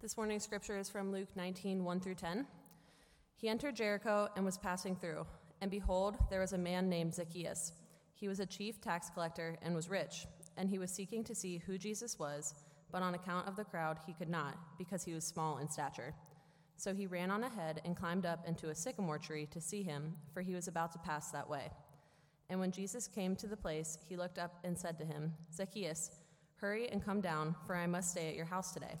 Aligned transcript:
This 0.00 0.16
morning's 0.16 0.44
scripture 0.44 0.78
is 0.78 0.88
from 0.88 1.10
Luke 1.10 1.26
19, 1.34 1.82
1 1.82 2.00
through 2.00 2.14
10. 2.14 2.46
He 3.34 3.48
entered 3.48 3.74
Jericho 3.74 4.28
and 4.36 4.44
was 4.44 4.56
passing 4.56 4.94
through, 4.94 5.26
and 5.60 5.72
behold, 5.72 6.16
there 6.30 6.38
was 6.38 6.52
a 6.52 6.58
man 6.58 6.88
named 6.88 7.12
Zacchaeus. 7.12 7.72
He 8.14 8.28
was 8.28 8.38
a 8.38 8.46
chief 8.46 8.80
tax 8.80 9.10
collector 9.10 9.58
and 9.60 9.74
was 9.74 9.90
rich, 9.90 10.28
and 10.56 10.70
he 10.70 10.78
was 10.78 10.92
seeking 10.92 11.24
to 11.24 11.34
see 11.34 11.58
who 11.58 11.76
Jesus 11.76 12.16
was, 12.16 12.54
but 12.92 13.02
on 13.02 13.14
account 13.14 13.48
of 13.48 13.56
the 13.56 13.64
crowd 13.64 13.98
he 14.06 14.12
could 14.12 14.28
not, 14.28 14.56
because 14.78 15.02
he 15.02 15.14
was 15.14 15.24
small 15.24 15.58
in 15.58 15.68
stature. 15.68 16.14
So 16.76 16.94
he 16.94 17.08
ran 17.08 17.32
on 17.32 17.42
ahead 17.42 17.80
and 17.84 17.96
climbed 17.96 18.24
up 18.24 18.46
into 18.46 18.68
a 18.68 18.76
sycamore 18.76 19.18
tree 19.18 19.46
to 19.46 19.60
see 19.60 19.82
him, 19.82 20.14
for 20.32 20.42
he 20.42 20.54
was 20.54 20.68
about 20.68 20.92
to 20.92 21.00
pass 21.00 21.32
that 21.32 21.50
way. 21.50 21.72
And 22.50 22.60
when 22.60 22.70
Jesus 22.70 23.08
came 23.08 23.34
to 23.34 23.48
the 23.48 23.56
place, 23.56 23.98
he 24.08 24.16
looked 24.16 24.38
up 24.38 24.60
and 24.62 24.78
said 24.78 24.96
to 24.98 25.04
him, 25.04 25.34
Zacchaeus, 25.52 26.12
hurry 26.54 26.88
and 26.88 27.04
come 27.04 27.20
down, 27.20 27.56
for 27.66 27.74
I 27.74 27.88
must 27.88 28.12
stay 28.12 28.28
at 28.28 28.36
your 28.36 28.46
house 28.46 28.70
today. 28.70 29.00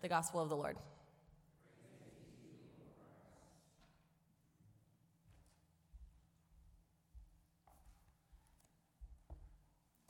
The 0.00 0.08
Gospel 0.08 0.40
of 0.40 0.48
the 0.48 0.56
Lord. 0.56 0.76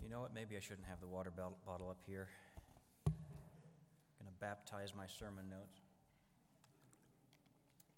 You 0.03 0.11
know 0.11 0.21
what? 0.21 0.35
Maybe 0.35 0.57
I 0.57 0.61
shouldn't 0.61 0.87
have 0.89 1.01
the 1.01 1.07
water 1.07 1.31
bottle 1.31 1.89
up 1.89 1.99
here. 2.07 2.29
I'm 3.07 3.15
going 4.21 4.27
to 4.27 4.41
baptize 4.41 4.93
my 4.95 5.07
sermon 5.07 5.49
notes. 5.49 5.81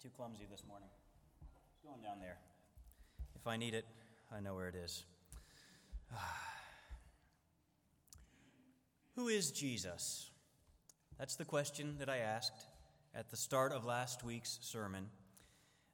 Too 0.01 0.09
clumsy 0.15 0.45
this 0.49 0.63
morning. 0.67 0.89
It's 1.73 1.81
going 1.85 2.01
down 2.01 2.19
there. 2.19 2.37
If 3.35 3.47
I 3.47 3.57
need 3.57 3.73
it, 3.73 3.85
I 4.35 4.39
know 4.39 4.55
where 4.55 4.69
it 4.69 4.75
is. 4.75 5.03
Who 9.15 9.27
is 9.27 9.51
Jesus? 9.51 10.30
That's 11.21 11.35
the 11.35 11.45
question 11.45 11.97
that 11.99 12.09
I 12.09 12.17
asked 12.17 12.65
at 13.13 13.29
the 13.29 13.37
start 13.37 13.73
of 13.73 13.85
last 13.85 14.23
week's 14.23 14.57
sermon. 14.63 15.05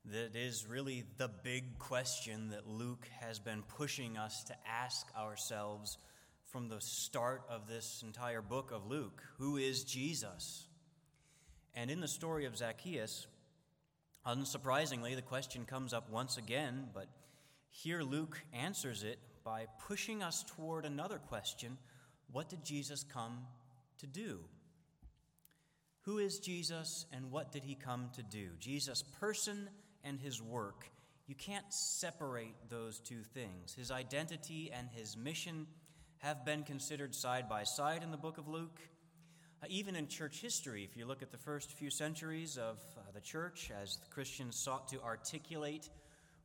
That 0.06 0.38
is 0.38 0.66
really 0.66 1.04
the 1.18 1.28
big 1.28 1.80
question 1.80 2.52
that 2.52 2.66
Luke 2.66 3.06
has 3.20 3.38
been 3.38 3.62
pushing 3.64 4.18
us 4.18 4.46
to 4.46 4.56
ask 4.66 5.06
ourselves 5.18 5.98
from 6.46 6.70
the 6.70 6.80
start 6.80 7.42
of 7.50 7.68
this 7.68 8.06
entire 8.06 8.42
book 8.42 8.72
of 8.72 8.88
Luke. 8.88 9.22
Who 9.38 9.58
is 9.58 9.84
Jesus? 9.84 10.66
And 11.76 11.92
in 11.92 12.00
the 12.00 12.08
story 12.08 12.46
of 12.46 12.56
Zacchaeus, 12.56 13.28
unsurprisingly, 14.26 15.14
the 15.14 15.22
question 15.22 15.66
comes 15.66 15.94
up 15.94 16.10
once 16.10 16.38
again, 16.38 16.88
but 16.94 17.10
here 17.68 18.02
Luke 18.02 18.42
answers 18.54 19.04
it 19.04 19.20
by 19.44 19.66
pushing 19.90 20.24
us 20.24 20.46
toward 20.56 20.86
another 20.86 21.18
question 21.18 21.78
What 22.32 22.48
did 22.48 22.64
Jesus 22.64 23.04
come 23.04 23.40
to 23.98 24.08
do? 24.08 24.40
Who 26.08 26.20
is 26.20 26.40
Jesus 26.40 27.06
and 27.12 27.32
what 27.32 27.52
did 27.52 27.66
he 27.66 27.76
come 27.76 28.12
to 28.16 28.24
do? 28.24 28.48
Jesus' 28.62 29.04
person 29.20 29.68
and 30.06 30.18
his 30.18 30.42
work. 30.42 30.90
You 31.28 31.36
can't 31.36 31.66
separate 31.68 32.56
those 32.70 33.00
two 33.00 33.24
things. 33.34 33.74
His 33.74 33.92
identity 33.92 34.72
and 34.74 34.88
his 34.96 35.18
mission 35.18 35.68
have 36.20 36.46
been 36.46 36.64
considered 36.64 37.14
side 37.14 37.50
by 37.50 37.66
side 37.66 38.04
in 38.04 38.12
the 38.12 38.18
book 38.18 38.38
of 38.38 38.48
Luke. 38.48 38.80
Uh, 39.62 39.66
even 39.70 39.98
in 39.98 40.08
church 40.08 40.40
history, 40.40 40.88
if 40.90 40.96
you 40.96 41.06
look 41.06 41.22
at 41.22 41.34
the 41.34 41.38
first 41.38 41.74
few 41.74 41.90
centuries 41.90 42.58
of 42.58 42.78
uh, 42.96 43.02
the 43.14 43.20
church, 43.20 43.70
as 43.84 43.98
the 43.98 44.10
Christians 44.10 44.56
sought 44.56 44.88
to 44.88 45.02
articulate 45.02 45.90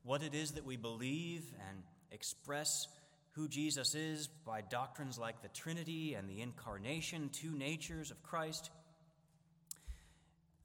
what 0.03 0.23
it 0.23 0.35
is 0.35 0.51
that 0.51 0.65
we 0.65 0.75
believe 0.75 1.45
and 1.69 1.83
express 2.11 2.89
who 3.31 3.47
Jesus 3.47 3.95
is 3.95 4.27
by 4.27 4.59
doctrines 4.59 5.17
like 5.17 5.41
the 5.41 5.47
Trinity 5.47 6.15
and 6.15 6.29
the 6.29 6.41
Incarnation, 6.41 7.29
two 7.31 7.57
natures 7.57 8.11
of 8.11 8.21
Christ, 8.23 8.69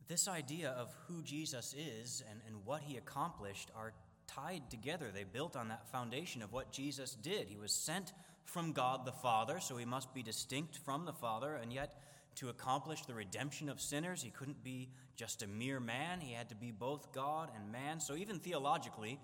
this 0.09 0.27
idea 0.27 0.71
of 0.71 0.93
who 1.07 1.23
Jesus 1.23 1.75
is 1.75 2.23
and, 2.31 2.41
and 2.47 2.65
what 2.65 2.83
he 2.83 2.97
accomplished 2.97 3.71
are 3.77 3.93
tied 4.27 4.71
together. 4.71 5.11
They 5.13 5.25
built 5.25 5.57
on 5.57 5.69
that 5.69 5.87
foundation 5.91 6.43
of 6.43 6.53
what 6.53 6.73
Jesus 6.73 7.15
did. 7.15 7.49
He 7.49 7.57
was 7.57 7.73
sent 7.73 8.13
from 8.45 8.73
God 8.73 9.05
the 9.05 9.13
Father, 9.13 9.61
so 9.61 9.77
he 9.77 9.85
must 9.85 10.15
be 10.15 10.23
distinct 10.23 10.79
from 10.79 11.05
the 11.05 11.13
Father, 11.13 11.57
and 11.57 11.73
yet 11.73 12.01
to 12.37 12.49
accomplish 12.49 13.03
the 13.03 13.15
redemption 13.15 13.69
of 13.69 13.81
sinners, 13.81 14.23
he 14.23 14.31
couldn't 14.31 14.63
be 14.63 14.89
just 15.17 15.43
a 15.43 15.47
mere 15.47 15.81
man. 15.81 16.21
He 16.21 16.33
had 16.33 16.49
to 16.51 16.55
be 16.55 16.71
both 16.71 17.13
God 17.13 17.51
and 17.55 17.73
man. 17.73 17.99
So, 17.99 18.15
even 18.15 18.39
theologically, 18.39 19.19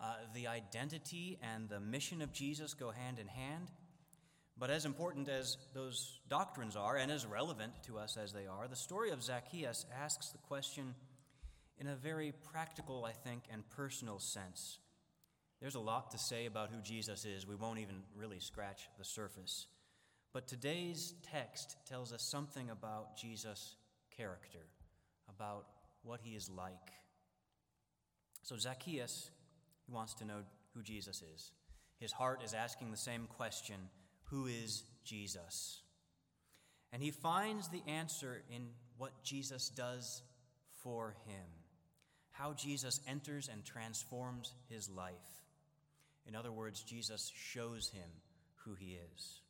uh, 0.00 0.16
the 0.34 0.46
identity 0.46 1.38
and 1.42 1.68
the 1.68 1.80
mission 1.80 2.20
of 2.20 2.32
Jesus 2.32 2.74
go 2.74 2.90
hand 2.90 3.18
in 3.18 3.26
hand. 3.28 3.70
But 4.60 4.68
as 4.68 4.84
important 4.84 5.30
as 5.30 5.56
those 5.72 6.20
doctrines 6.28 6.76
are, 6.76 6.98
and 6.98 7.10
as 7.10 7.24
relevant 7.24 7.72
to 7.86 7.98
us 7.98 8.18
as 8.22 8.34
they 8.34 8.46
are, 8.46 8.68
the 8.68 8.76
story 8.76 9.10
of 9.10 9.22
Zacchaeus 9.22 9.86
asks 9.98 10.28
the 10.28 10.38
question 10.38 10.94
in 11.78 11.86
a 11.86 11.96
very 11.96 12.34
practical, 12.52 13.06
I 13.06 13.12
think, 13.12 13.44
and 13.50 13.68
personal 13.70 14.18
sense. 14.18 14.78
There's 15.62 15.76
a 15.76 15.80
lot 15.80 16.10
to 16.10 16.18
say 16.18 16.44
about 16.44 16.68
who 16.68 16.82
Jesus 16.82 17.24
is. 17.24 17.46
We 17.46 17.54
won't 17.54 17.78
even 17.78 18.02
really 18.14 18.38
scratch 18.38 18.82
the 18.98 19.04
surface. 19.04 19.66
But 20.34 20.46
today's 20.46 21.14
text 21.22 21.76
tells 21.88 22.12
us 22.12 22.22
something 22.22 22.68
about 22.68 23.16
Jesus' 23.16 23.76
character, 24.14 24.66
about 25.34 25.64
what 26.02 26.20
he 26.22 26.32
is 26.36 26.50
like. 26.50 26.92
So, 28.42 28.58
Zacchaeus, 28.58 29.30
he 29.86 29.92
wants 29.92 30.12
to 30.14 30.26
know 30.26 30.42
who 30.74 30.82
Jesus 30.82 31.22
is. 31.34 31.52
His 31.98 32.12
heart 32.12 32.42
is 32.44 32.52
asking 32.52 32.90
the 32.90 32.98
same 32.98 33.26
question 33.26 33.76
who 34.30 34.46
is 34.46 34.84
Jesus. 35.04 35.82
And 36.92 37.02
he 37.02 37.10
finds 37.10 37.68
the 37.68 37.82
answer 37.86 38.42
in 38.50 38.68
what 38.96 39.22
Jesus 39.22 39.68
does 39.68 40.22
for 40.82 41.14
him, 41.26 41.46
how 42.30 42.52
Jesus 42.52 43.00
enters 43.08 43.48
and 43.52 43.64
transforms 43.64 44.52
his 44.68 44.88
life. 44.88 45.14
In 46.26 46.34
other 46.34 46.52
words, 46.52 46.82
Jesus 46.82 47.32
shows 47.34 47.88
him 47.88 48.08
who 48.64 48.74
he 48.74 48.98
is. 49.14 49.40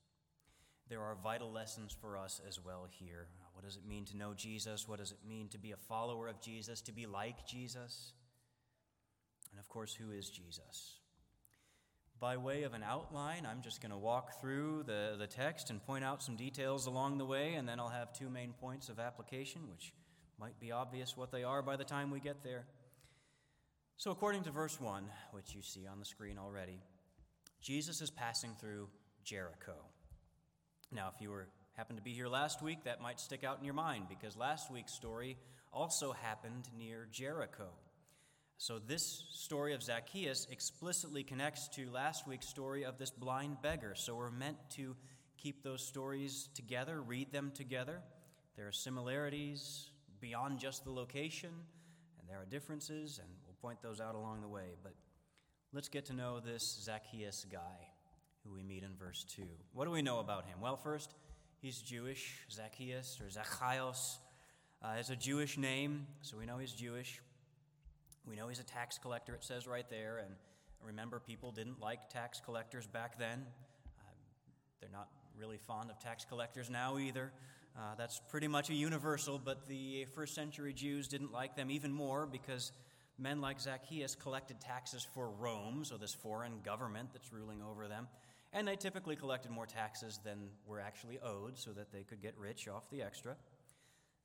There 0.88 1.02
are 1.02 1.16
vital 1.22 1.52
lessons 1.52 1.96
for 2.00 2.16
us 2.16 2.40
as 2.46 2.58
well 2.64 2.86
here. 2.90 3.26
What 3.54 3.64
does 3.64 3.76
it 3.76 3.86
mean 3.86 4.04
to 4.06 4.16
know 4.16 4.34
Jesus? 4.34 4.88
What 4.88 4.98
does 4.98 5.12
it 5.12 5.18
mean 5.28 5.48
to 5.48 5.58
be 5.58 5.72
a 5.72 5.76
follower 5.76 6.28
of 6.28 6.40
Jesus, 6.40 6.80
to 6.82 6.92
be 6.92 7.06
like 7.06 7.46
Jesus? 7.46 8.12
And 9.50 9.60
of 9.60 9.68
course, 9.68 9.94
who 9.94 10.12
is 10.12 10.30
Jesus? 10.30 10.99
By 12.20 12.36
way 12.36 12.64
of 12.64 12.74
an 12.74 12.82
outline, 12.82 13.46
I'm 13.46 13.62
just 13.62 13.80
going 13.80 13.92
to 13.92 13.96
walk 13.96 14.42
through 14.42 14.82
the, 14.86 15.16
the 15.18 15.26
text 15.26 15.70
and 15.70 15.82
point 15.82 16.04
out 16.04 16.22
some 16.22 16.36
details 16.36 16.84
along 16.84 17.16
the 17.16 17.24
way, 17.24 17.54
and 17.54 17.66
then 17.66 17.80
I'll 17.80 17.88
have 17.88 18.12
two 18.12 18.28
main 18.28 18.52
points 18.52 18.90
of 18.90 18.98
application, 18.98 19.62
which 19.70 19.94
might 20.38 20.60
be 20.60 20.70
obvious 20.70 21.16
what 21.16 21.32
they 21.32 21.44
are 21.44 21.62
by 21.62 21.76
the 21.76 21.84
time 21.84 22.10
we 22.10 22.20
get 22.20 22.44
there. 22.44 22.66
So, 23.96 24.10
according 24.10 24.42
to 24.44 24.50
verse 24.50 24.78
1, 24.78 25.04
which 25.32 25.54
you 25.54 25.62
see 25.62 25.86
on 25.86 25.98
the 25.98 26.04
screen 26.04 26.36
already, 26.38 26.80
Jesus 27.62 28.02
is 28.02 28.10
passing 28.10 28.54
through 28.60 28.88
Jericho. 29.24 29.76
Now, 30.92 31.10
if 31.14 31.22
you 31.22 31.30
were 31.30 31.48
happened 31.74 31.98
to 31.98 32.02
be 32.02 32.12
here 32.12 32.28
last 32.28 32.60
week, 32.60 32.84
that 32.84 33.00
might 33.00 33.18
stick 33.18 33.44
out 33.44 33.58
in 33.58 33.64
your 33.64 33.72
mind 33.72 34.04
because 34.10 34.36
last 34.36 34.70
week's 34.70 34.92
story 34.92 35.38
also 35.72 36.12
happened 36.12 36.68
near 36.76 37.08
Jericho. 37.10 37.68
So, 38.62 38.78
this 38.78 39.24
story 39.32 39.72
of 39.72 39.82
Zacchaeus 39.82 40.46
explicitly 40.50 41.22
connects 41.22 41.66
to 41.68 41.90
last 41.90 42.28
week's 42.28 42.46
story 42.46 42.84
of 42.84 42.98
this 42.98 43.10
blind 43.10 43.62
beggar. 43.62 43.94
So, 43.94 44.14
we're 44.14 44.30
meant 44.30 44.58
to 44.72 44.94
keep 45.38 45.62
those 45.62 45.82
stories 45.82 46.50
together, 46.54 47.00
read 47.00 47.32
them 47.32 47.52
together. 47.54 48.02
There 48.58 48.68
are 48.68 48.72
similarities 48.72 49.88
beyond 50.20 50.58
just 50.58 50.84
the 50.84 50.90
location, 50.90 51.48
and 52.18 52.28
there 52.28 52.36
are 52.36 52.44
differences, 52.44 53.18
and 53.18 53.28
we'll 53.46 53.56
point 53.62 53.80
those 53.80 53.98
out 53.98 54.14
along 54.14 54.42
the 54.42 54.48
way. 54.48 54.76
But 54.82 54.92
let's 55.72 55.88
get 55.88 56.04
to 56.06 56.12
know 56.12 56.38
this 56.38 56.82
Zacchaeus 56.82 57.46
guy 57.50 57.88
who 58.44 58.52
we 58.52 58.62
meet 58.62 58.82
in 58.82 58.94
verse 58.94 59.24
2. 59.36 59.42
What 59.72 59.86
do 59.86 59.90
we 59.90 60.02
know 60.02 60.18
about 60.18 60.44
him? 60.44 60.60
Well, 60.60 60.76
first, 60.76 61.14
he's 61.62 61.78
Jewish. 61.78 62.40
Zacchaeus 62.52 63.22
or 63.22 63.30
Zachaios 63.30 64.18
uh, 64.82 64.98
is 65.00 65.08
a 65.08 65.16
Jewish 65.16 65.56
name, 65.56 66.06
so 66.20 66.36
we 66.36 66.44
know 66.44 66.58
he's 66.58 66.72
Jewish. 66.72 67.22
We 68.28 68.36
know 68.36 68.48
he's 68.48 68.60
a 68.60 68.64
tax 68.64 68.98
collector, 68.98 69.34
it 69.34 69.44
says 69.44 69.66
right 69.66 69.88
there. 69.88 70.18
And 70.18 70.34
remember, 70.84 71.18
people 71.20 71.52
didn't 71.52 71.80
like 71.80 72.08
tax 72.08 72.40
collectors 72.44 72.86
back 72.86 73.18
then. 73.18 73.44
Uh, 73.98 74.12
they're 74.80 74.90
not 74.92 75.08
really 75.38 75.58
fond 75.58 75.90
of 75.90 75.98
tax 75.98 76.24
collectors 76.24 76.70
now 76.70 76.98
either. 76.98 77.32
Uh, 77.76 77.94
that's 77.96 78.20
pretty 78.28 78.48
much 78.48 78.68
a 78.70 78.74
universal, 78.74 79.38
but 79.42 79.66
the 79.68 80.04
first 80.14 80.34
century 80.34 80.72
Jews 80.72 81.08
didn't 81.08 81.32
like 81.32 81.56
them 81.56 81.70
even 81.70 81.92
more 81.92 82.26
because 82.26 82.72
men 83.18 83.40
like 83.40 83.60
Zacchaeus 83.60 84.14
collected 84.14 84.60
taxes 84.60 85.06
for 85.14 85.30
Rome, 85.30 85.84
so 85.84 85.96
this 85.96 86.12
foreign 86.12 86.60
government 86.64 87.10
that's 87.12 87.32
ruling 87.32 87.62
over 87.62 87.86
them. 87.88 88.08
And 88.52 88.66
they 88.66 88.74
typically 88.74 89.14
collected 89.14 89.52
more 89.52 89.66
taxes 89.66 90.18
than 90.24 90.48
were 90.66 90.80
actually 90.80 91.20
owed 91.20 91.56
so 91.56 91.70
that 91.72 91.92
they 91.92 92.02
could 92.02 92.20
get 92.20 92.34
rich 92.36 92.66
off 92.66 92.90
the 92.90 93.02
extra. 93.02 93.36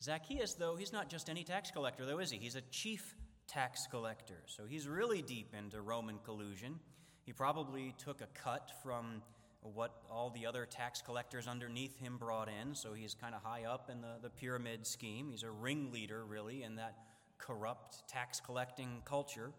Zacchaeus, 0.01 0.55
though, 0.55 0.75
he's 0.75 0.91
not 0.91 1.09
just 1.09 1.29
any 1.29 1.43
tax 1.43 1.69
collector, 1.69 2.05
though, 2.05 2.19
is 2.19 2.31
he? 2.31 2.37
He's 2.37 2.55
a 2.55 2.61
chief 2.61 3.15
tax 3.47 3.87
collector. 3.87 4.43
So 4.45 4.65
he's 4.65 4.87
really 4.87 5.21
deep 5.21 5.53
into 5.57 5.81
Roman 5.81 6.19
collusion. 6.23 6.79
He 7.23 7.33
probably 7.33 7.93
took 7.97 8.21
a 8.21 8.27
cut 8.33 8.71
from 8.83 9.21
what 9.61 10.03
all 10.11 10.29
the 10.29 10.45
other 10.45 10.65
tax 10.65 11.01
collectors 11.01 11.47
underneath 11.47 11.97
him 11.97 12.17
brought 12.17 12.49
in, 12.49 12.75
so 12.75 12.93
he's 12.93 13.15
kind 13.15 13.33
of 13.33 13.41
high 13.41 13.63
up 13.63 13.89
in 13.91 14.01
the, 14.01 14.17
the 14.21 14.29
pyramid 14.29 14.85
scheme. 14.85 15.29
He's 15.31 15.43
a 15.43 15.49
ringleader, 15.49 16.23
really, 16.23 16.61
in 16.63 16.75
that 16.75 16.95
corrupt 17.39 18.07
tax 18.07 18.39
collecting 18.39 19.01
culture. 19.05 19.51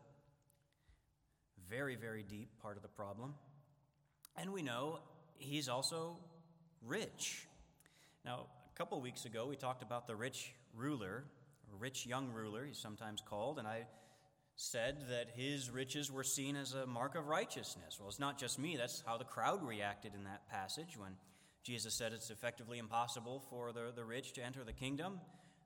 Very, 1.69 1.97
very 1.97 2.23
deep 2.23 2.51
part 2.63 2.77
of 2.77 2.83
the 2.83 2.89
problem. 2.89 3.35
And 4.37 4.53
we 4.53 4.63
know 4.63 5.01
he's 5.39 5.69
also 5.69 6.19
rich. 6.87 7.47
Now, 8.25 8.47
a 8.73 8.79
couple 8.79 9.01
weeks 9.01 9.25
ago, 9.25 9.47
we 9.47 9.57
talked 9.57 9.83
about 9.83 10.07
the 10.07 10.15
rich 10.15 10.53
ruler, 10.75 11.25
rich 11.77 12.07
young 12.07 12.33
ruler, 12.33 12.65
he's 12.65 12.79
sometimes 12.79 13.23
called, 13.25 13.59
and 13.59 13.67
I 13.67 13.87
said 14.57 15.09
that 15.11 15.29
his 15.37 15.71
riches 15.71 16.11
were 16.11 16.25
seen 16.25 16.57
as 16.57 16.73
a 16.73 16.87
mark 16.87 17.15
of 17.15 17.27
righteousness. 17.27 17.99
Well, 17.99 18.09
it's 18.09 18.19
not 18.19 18.39
just 18.39 18.59
me, 18.59 18.77
that's 18.77 19.03
how 19.07 19.19
the 19.19 19.25
crowd 19.25 19.63
reacted 19.63 20.15
in 20.15 20.25
that 20.25 20.49
passage 20.49 20.97
when 20.97 21.13
Jesus 21.63 21.95
said 21.95 22.13
it's 22.13 22.31
effectively 22.31 22.79
impossible 22.79 23.43
for 23.51 23.73
the, 23.73 23.93
the 23.95 24.05
rich 24.05 24.33
to 24.35 24.43
enter 24.43 24.65
the 24.65 24.73
kingdom. 24.73 25.21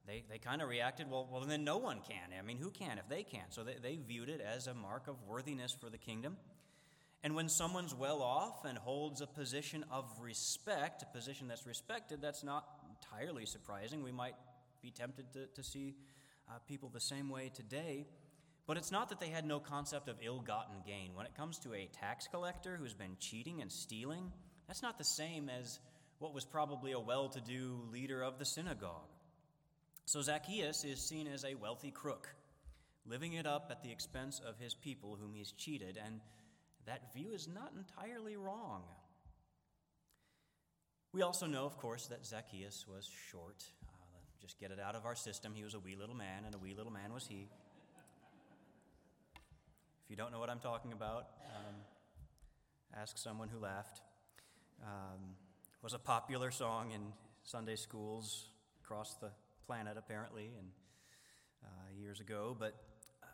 They, 0.06 0.24
they 0.28 0.38
kind 0.38 0.60
of 0.60 0.68
reacted, 0.68 1.08
well, 1.10 1.28
well, 1.30 1.42
then 1.42 1.62
no 1.62 1.76
one 1.76 2.00
can. 2.08 2.36
I 2.36 2.42
mean, 2.42 2.56
who 2.56 2.70
can 2.70 2.98
if 2.98 3.08
they 3.08 3.22
can't? 3.22 3.52
So 3.52 3.62
they, 3.62 3.76
they 3.80 3.96
viewed 3.96 4.28
it 4.28 4.40
as 4.40 4.66
a 4.66 4.74
mark 4.74 5.06
of 5.08 5.16
worthiness 5.28 5.76
for 5.78 5.88
the 5.88 5.98
kingdom. 5.98 6.36
And 7.22 7.34
when 7.34 7.48
someone's 7.48 7.94
well 7.94 8.22
off 8.22 8.64
and 8.64 8.78
holds 8.78 9.20
a 9.20 9.26
position 9.26 9.84
of 9.90 10.06
respect, 10.20 11.02
a 11.02 11.06
position 11.06 11.48
that's 11.48 11.66
respected, 11.66 12.22
that's 12.22 12.42
not 12.42 12.64
entirely 12.88 13.44
surprising. 13.44 14.02
We 14.02 14.10
might 14.10 14.34
be 14.82 14.90
tempted 14.90 15.32
to, 15.32 15.46
to 15.54 15.62
see 15.62 15.94
uh, 16.48 16.58
people 16.66 16.88
the 16.88 17.00
same 17.00 17.28
way 17.28 17.50
today. 17.54 18.06
But 18.66 18.76
it's 18.76 18.92
not 18.92 19.08
that 19.08 19.20
they 19.20 19.28
had 19.28 19.44
no 19.44 19.58
concept 19.58 20.08
of 20.08 20.16
ill 20.22 20.40
gotten 20.40 20.76
gain. 20.86 21.14
When 21.14 21.26
it 21.26 21.34
comes 21.34 21.58
to 21.60 21.74
a 21.74 21.88
tax 22.00 22.28
collector 22.28 22.76
who's 22.76 22.94
been 22.94 23.16
cheating 23.18 23.60
and 23.62 23.72
stealing, 23.72 24.32
that's 24.68 24.82
not 24.82 24.98
the 24.98 25.04
same 25.04 25.48
as 25.48 25.80
what 26.18 26.34
was 26.34 26.44
probably 26.44 26.92
a 26.92 27.00
well 27.00 27.28
to 27.30 27.40
do 27.40 27.80
leader 27.90 28.22
of 28.22 28.38
the 28.38 28.44
synagogue. 28.44 29.08
So 30.04 30.22
Zacchaeus 30.22 30.84
is 30.84 31.00
seen 31.00 31.26
as 31.26 31.44
a 31.44 31.54
wealthy 31.54 31.90
crook, 31.90 32.28
living 33.06 33.32
it 33.32 33.46
up 33.46 33.68
at 33.70 33.82
the 33.82 33.90
expense 33.90 34.40
of 34.46 34.58
his 34.58 34.74
people 34.74 35.16
whom 35.20 35.34
he's 35.34 35.52
cheated, 35.52 35.98
and 36.04 36.20
that 36.86 37.12
view 37.14 37.32
is 37.32 37.48
not 37.48 37.72
entirely 37.76 38.36
wrong. 38.36 38.82
We 41.12 41.22
also 41.22 41.46
know, 41.46 41.64
of 41.64 41.76
course, 41.76 42.06
that 42.06 42.24
Zacchaeus 42.24 42.86
was 42.86 43.08
short. 43.30 43.64
Just 44.40 44.58
get 44.58 44.70
it 44.70 44.78
out 44.80 44.94
of 44.94 45.04
our 45.04 45.14
system. 45.14 45.52
He 45.54 45.62
was 45.62 45.74
a 45.74 45.78
wee 45.78 45.96
little 45.96 46.14
man, 46.14 46.44
and 46.46 46.54
a 46.54 46.58
wee 46.58 46.74
little 46.74 46.92
man 46.92 47.12
was 47.12 47.26
he. 47.26 47.48
If 50.04 50.10
you 50.10 50.16
don't 50.16 50.32
know 50.32 50.38
what 50.38 50.48
I'm 50.48 50.58
talking 50.58 50.92
about, 50.92 51.28
um, 51.54 51.74
ask 52.98 53.18
someone 53.18 53.48
who 53.48 53.58
laughed. 53.58 54.00
Um, 54.82 55.36
was 55.82 55.92
a 55.92 55.98
popular 55.98 56.50
song 56.50 56.92
in 56.92 57.00
Sunday 57.42 57.76
schools 57.76 58.48
across 58.82 59.14
the 59.14 59.30
planet, 59.66 59.96
apparently, 59.98 60.50
and 60.58 60.68
uh, 61.64 62.00
years 62.00 62.20
ago. 62.20 62.56
But 62.58 62.74
uh, 63.22 63.26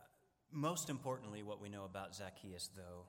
most 0.53 0.91
importantly, 0.91 1.43
what 1.43 1.61
we 1.61 1.69
know 1.69 1.85
about 1.85 2.15
Zacchaeus, 2.15 2.71
though, 2.77 3.05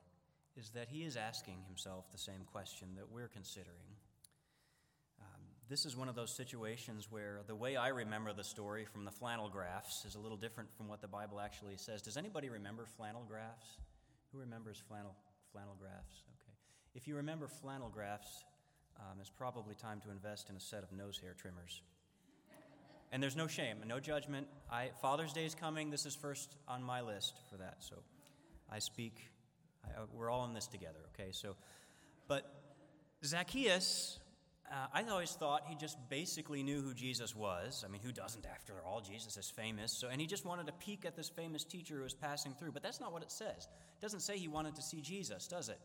is 0.56 0.70
that 0.70 0.88
he 0.88 1.04
is 1.04 1.16
asking 1.16 1.58
himself 1.66 2.10
the 2.10 2.18
same 2.18 2.42
question 2.50 2.88
that 2.96 3.10
we're 3.10 3.28
considering. 3.28 3.97
This 5.68 5.84
is 5.84 5.94
one 5.94 6.08
of 6.08 6.14
those 6.14 6.34
situations 6.34 7.08
where 7.10 7.40
the 7.46 7.54
way 7.54 7.76
I 7.76 7.88
remember 7.88 8.32
the 8.32 8.42
story 8.42 8.86
from 8.86 9.04
the 9.04 9.10
flannel 9.10 9.50
graphs 9.50 10.06
is 10.06 10.14
a 10.14 10.18
little 10.18 10.38
different 10.38 10.70
from 10.74 10.88
what 10.88 11.02
the 11.02 11.08
Bible 11.08 11.40
actually 11.40 11.76
says. 11.76 12.00
Does 12.00 12.16
anybody 12.16 12.48
remember 12.48 12.86
flannel 12.96 13.22
graphs? 13.28 13.76
Who 14.32 14.38
remembers 14.38 14.82
flannel, 14.88 15.14
flannel 15.52 15.76
graphs? 15.78 16.24
Okay. 16.40 16.56
If 16.94 17.06
you 17.06 17.16
remember 17.16 17.48
flannel 17.48 17.90
graphs, 17.90 18.44
um, 18.98 19.18
it's 19.20 19.28
probably 19.28 19.74
time 19.74 20.00
to 20.06 20.10
invest 20.10 20.48
in 20.48 20.56
a 20.56 20.60
set 20.60 20.82
of 20.82 20.90
nose 20.90 21.18
hair 21.18 21.34
trimmers. 21.38 21.82
and 23.12 23.22
there's 23.22 23.36
no 23.36 23.46
shame, 23.46 23.76
no 23.86 24.00
judgment. 24.00 24.46
I, 24.72 24.88
Father's 25.02 25.34
Day 25.34 25.44
is 25.44 25.54
coming. 25.54 25.90
This 25.90 26.06
is 26.06 26.14
first 26.14 26.56
on 26.66 26.82
my 26.82 27.02
list 27.02 27.40
for 27.50 27.58
that. 27.58 27.76
So 27.80 27.96
I 28.72 28.78
speak, 28.78 29.18
I, 29.84 29.88
we're 30.14 30.30
all 30.30 30.46
in 30.46 30.54
this 30.54 30.66
together, 30.66 31.00
okay? 31.12 31.30
So, 31.30 31.56
but 32.26 32.54
Zacchaeus 33.22 34.18
uh, 34.70 34.86
I 34.92 35.02
always 35.10 35.32
thought 35.32 35.62
he 35.66 35.74
just 35.74 35.96
basically 36.08 36.62
knew 36.62 36.82
who 36.82 36.94
Jesus 36.94 37.34
was. 37.34 37.84
I 37.86 37.90
mean, 37.90 38.02
who 38.02 38.12
doesn't, 38.12 38.46
after 38.46 38.74
all? 38.86 39.00
Jesus 39.00 39.36
is 39.36 39.50
famous. 39.50 39.92
So, 39.92 40.08
and 40.08 40.20
he 40.20 40.26
just 40.26 40.44
wanted 40.44 40.66
to 40.66 40.72
peek 40.72 41.04
at 41.04 41.16
this 41.16 41.28
famous 41.28 41.64
teacher 41.64 41.96
who 41.96 42.02
was 42.02 42.14
passing 42.14 42.52
through. 42.52 42.72
But 42.72 42.82
that's 42.82 43.00
not 43.00 43.12
what 43.12 43.22
it 43.22 43.30
says. 43.30 43.68
It 43.68 44.02
doesn't 44.02 44.20
say 44.20 44.36
he 44.36 44.48
wanted 44.48 44.74
to 44.76 44.82
see 44.82 45.00
Jesus, 45.00 45.46
does 45.48 45.68
it? 45.68 45.78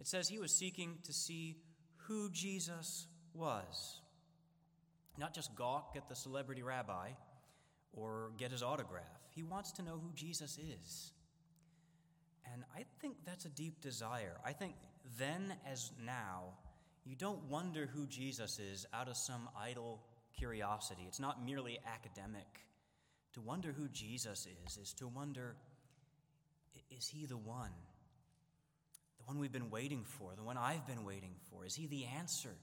It 0.00 0.06
says 0.06 0.28
he 0.28 0.38
was 0.38 0.54
seeking 0.54 0.98
to 1.04 1.12
see 1.12 1.56
who 2.06 2.30
Jesus 2.30 3.06
was. 3.34 4.00
Not 5.16 5.34
just 5.34 5.54
gawk 5.54 5.94
at 5.96 6.08
the 6.08 6.14
celebrity 6.14 6.62
rabbi 6.62 7.10
or 7.92 8.30
get 8.36 8.52
his 8.52 8.62
autograph. 8.62 9.04
He 9.30 9.42
wants 9.42 9.72
to 9.72 9.82
know 9.82 9.98
who 10.02 10.12
Jesus 10.14 10.58
is. 10.58 11.12
And 12.52 12.64
I 12.74 12.84
think 13.00 13.16
that's 13.26 13.44
a 13.44 13.50
deep 13.50 13.80
desire. 13.80 14.36
I 14.44 14.52
think 14.52 14.74
then 15.18 15.54
as 15.70 15.90
now, 16.04 16.54
you 17.08 17.16
don't 17.16 17.42
wonder 17.44 17.88
who 17.94 18.06
Jesus 18.06 18.58
is 18.58 18.86
out 18.92 19.08
of 19.08 19.16
some 19.16 19.48
idle 19.58 20.02
curiosity. 20.36 21.04
It's 21.08 21.18
not 21.18 21.44
merely 21.44 21.78
academic. 21.86 22.46
To 23.32 23.40
wonder 23.40 23.72
who 23.72 23.88
Jesus 23.88 24.46
is 24.66 24.76
is 24.76 24.92
to 24.94 25.08
wonder 25.08 25.56
is 26.96 27.08
he 27.08 27.26
the 27.26 27.36
one? 27.36 27.70
The 29.18 29.24
one 29.24 29.38
we've 29.38 29.52
been 29.52 29.70
waiting 29.70 30.04
for, 30.04 30.32
the 30.36 30.42
one 30.42 30.56
I've 30.56 30.86
been 30.86 31.04
waiting 31.04 31.34
for? 31.50 31.64
Is 31.64 31.74
he 31.74 31.86
the 31.86 32.04
answer? 32.04 32.54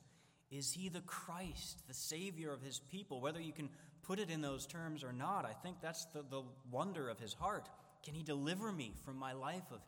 Is 0.52 0.72
he 0.72 0.90
the 0.90 1.02
Christ, 1.02 1.88
the 1.88 1.94
Savior 1.94 2.52
of 2.52 2.62
his 2.62 2.80
people? 2.92 3.22
Whether 3.22 3.42
you 3.42 3.54
can 3.54 3.70
put 4.04 4.20
it 4.20 4.30
in 4.30 4.42
those 4.42 4.66
terms 4.68 5.04
or 5.04 5.12
not, 5.12 5.46
I 5.46 5.54
think 5.54 5.78
that's 5.82 6.06
the, 6.06 6.24
the 6.30 6.44
wonder 6.72 7.10
of 7.10 7.20
his 7.20 7.34
heart. 7.34 7.68
Can 8.04 8.14
he 8.14 8.24
deliver 8.24 8.72
me 8.72 8.94
from 9.04 9.18
my 9.18 9.34
life 9.34 9.72
of 9.72 9.80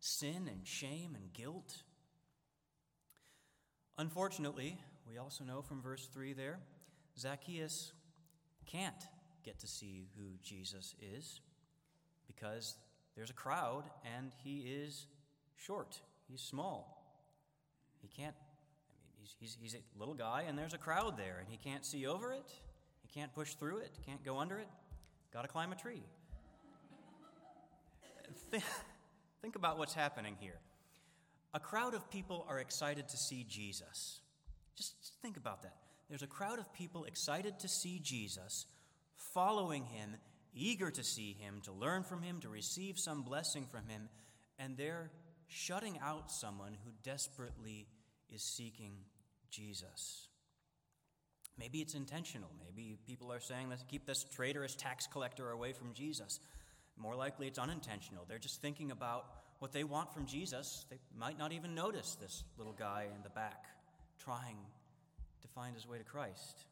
sin 0.00 0.48
and 0.50 0.66
shame 0.66 1.14
and 1.14 1.32
guilt? 1.32 1.82
Unfortunately, 3.98 4.78
we 5.08 5.18
also 5.18 5.44
know 5.44 5.62
from 5.62 5.80
verse 5.80 6.08
3 6.12 6.34
there, 6.34 6.58
Zacchaeus 7.18 7.92
can't 8.66 8.94
get 9.42 9.58
to 9.60 9.66
see 9.66 10.08
who 10.18 10.24
Jesus 10.42 10.94
is 11.00 11.40
because 12.26 12.76
there's 13.16 13.30
a 13.30 13.34
crowd 13.34 13.84
and 14.16 14.32
he 14.44 14.58
is 14.58 15.06
short. 15.56 15.98
He's 16.28 16.42
small. 16.42 17.02
He 18.02 18.08
can't, 18.08 18.34
I 18.34 18.92
mean, 19.06 19.14
he's, 19.18 19.34
he's, 19.40 19.56
he's 19.60 19.74
a 19.74 19.98
little 19.98 20.14
guy 20.14 20.44
and 20.46 20.58
there's 20.58 20.74
a 20.74 20.78
crowd 20.78 21.16
there 21.16 21.38
and 21.38 21.48
he 21.48 21.56
can't 21.56 21.84
see 21.84 22.06
over 22.06 22.32
it. 22.32 22.52
He 23.02 23.08
can't 23.18 23.32
push 23.34 23.54
through 23.54 23.78
it, 23.78 23.92
can't 24.04 24.22
go 24.24 24.38
under 24.38 24.58
it. 24.58 24.68
Got 25.32 25.42
to 25.42 25.48
climb 25.48 25.72
a 25.72 25.76
tree. 25.76 26.02
Think 29.42 29.56
about 29.56 29.78
what's 29.78 29.94
happening 29.94 30.36
here. 30.38 30.58
A 31.56 31.58
crowd 31.58 31.94
of 31.94 32.10
people 32.10 32.44
are 32.50 32.58
excited 32.58 33.08
to 33.08 33.16
see 33.16 33.42
Jesus. 33.48 34.20
Just 34.76 34.94
think 35.22 35.38
about 35.38 35.62
that. 35.62 35.72
There's 36.10 36.22
a 36.22 36.26
crowd 36.26 36.58
of 36.58 36.70
people 36.74 37.04
excited 37.04 37.58
to 37.60 37.68
see 37.68 37.98
Jesus, 37.98 38.66
following 39.32 39.86
him, 39.86 40.16
eager 40.54 40.90
to 40.90 41.02
see 41.02 41.32
him, 41.32 41.62
to 41.64 41.72
learn 41.72 42.02
from 42.02 42.20
him, 42.20 42.40
to 42.40 42.50
receive 42.50 42.98
some 42.98 43.22
blessing 43.22 43.64
from 43.72 43.88
him, 43.88 44.10
and 44.58 44.76
they're 44.76 45.10
shutting 45.48 45.98
out 46.02 46.30
someone 46.30 46.76
who 46.84 46.90
desperately 47.02 47.86
is 48.28 48.42
seeking 48.42 48.92
Jesus. 49.50 50.28
Maybe 51.58 51.78
it's 51.78 51.94
intentional. 51.94 52.50
Maybe 52.62 52.98
people 53.06 53.32
are 53.32 53.40
saying, 53.40 53.70
let's 53.70 53.84
keep 53.88 54.04
this 54.04 54.24
traitorous 54.24 54.74
tax 54.74 55.06
collector 55.06 55.52
away 55.52 55.72
from 55.72 55.94
Jesus. 55.94 56.38
More 56.98 57.16
likely, 57.16 57.46
it's 57.46 57.58
unintentional. 57.58 58.26
They're 58.28 58.38
just 58.38 58.60
thinking 58.60 58.90
about 58.90 59.24
what 59.58 59.72
they 59.72 59.84
want 59.84 60.12
from 60.12 60.26
Jesus, 60.26 60.84
they 60.90 60.98
might 61.18 61.38
not 61.38 61.52
even 61.52 61.74
notice 61.74 62.16
this 62.20 62.44
little 62.58 62.74
guy 62.74 63.06
in 63.14 63.22
the 63.22 63.30
back 63.30 63.64
trying 64.22 64.56
to 65.42 65.48
find 65.48 65.74
his 65.74 65.86
way 65.86 65.98
to 65.98 66.04
Christ. 66.04 66.66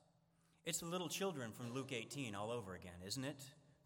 It's 0.65 0.79
the 0.79 0.87
little 0.87 1.09
children 1.09 1.53
from 1.53 1.73
Luke 1.73 1.93
18 1.93 2.35
all 2.35 2.51
over 2.51 2.75
again, 2.75 3.01
isn't 3.07 3.25
it? 3.25 3.43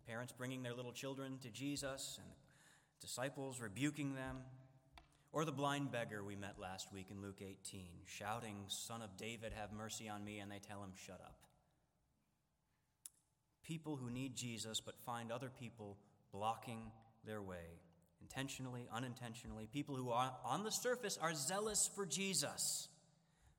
Parents 0.07 0.33
bringing 0.33 0.63
their 0.63 0.75
little 0.75 0.93
children 0.93 1.39
to 1.43 1.51
Jesus 1.51 2.19
and 2.23 2.29
disciples 3.01 3.61
rebuking 3.61 4.15
them. 4.15 4.39
Or 5.33 5.45
the 5.45 5.53
blind 5.53 5.93
beggar 5.93 6.25
we 6.25 6.37
met 6.37 6.55
last 6.59 6.93
week 6.93 7.09
in 7.11 7.21
Luke 7.21 7.43
18, 7.43 7.87
shouting, 8.07 8.65
Son 8.69 9.03
of 9.03 9.17
David, 9.17 9.53
have 9.55 9.73
mercy 9.73 10.09
on 10.09 10.25
me, 10.25 10.39
and 10.39 10.51
they 10.51 10.59
tell 10.59 10.83
him, 10.83 10.93
Shut 10.95 11.21
up. 11.21 11.37
People 13.63 13.97
who 13.97 14.11
need 14.11 14.35
Jesus 14.35 14.81
but 14.81 14.99
find 14.99 15.31
other 15.31 15.51
people 15.51 15.99
blocking 16.33 16.91
their 17.27 17.43
way, 17.43 17.83
intentionally, 18.29 18.89
unintentionally. 18.93 19.69
People 19.73 19.97
who 19.97 20.11
are, 20.11 20.33
on 20.45 20.65
the 20.65 20.71
surface 20.71 21.19
are 21.21 21.35
zealous 21.35 21.91
for 21.95 22.07
Jesus, 22.07 22.89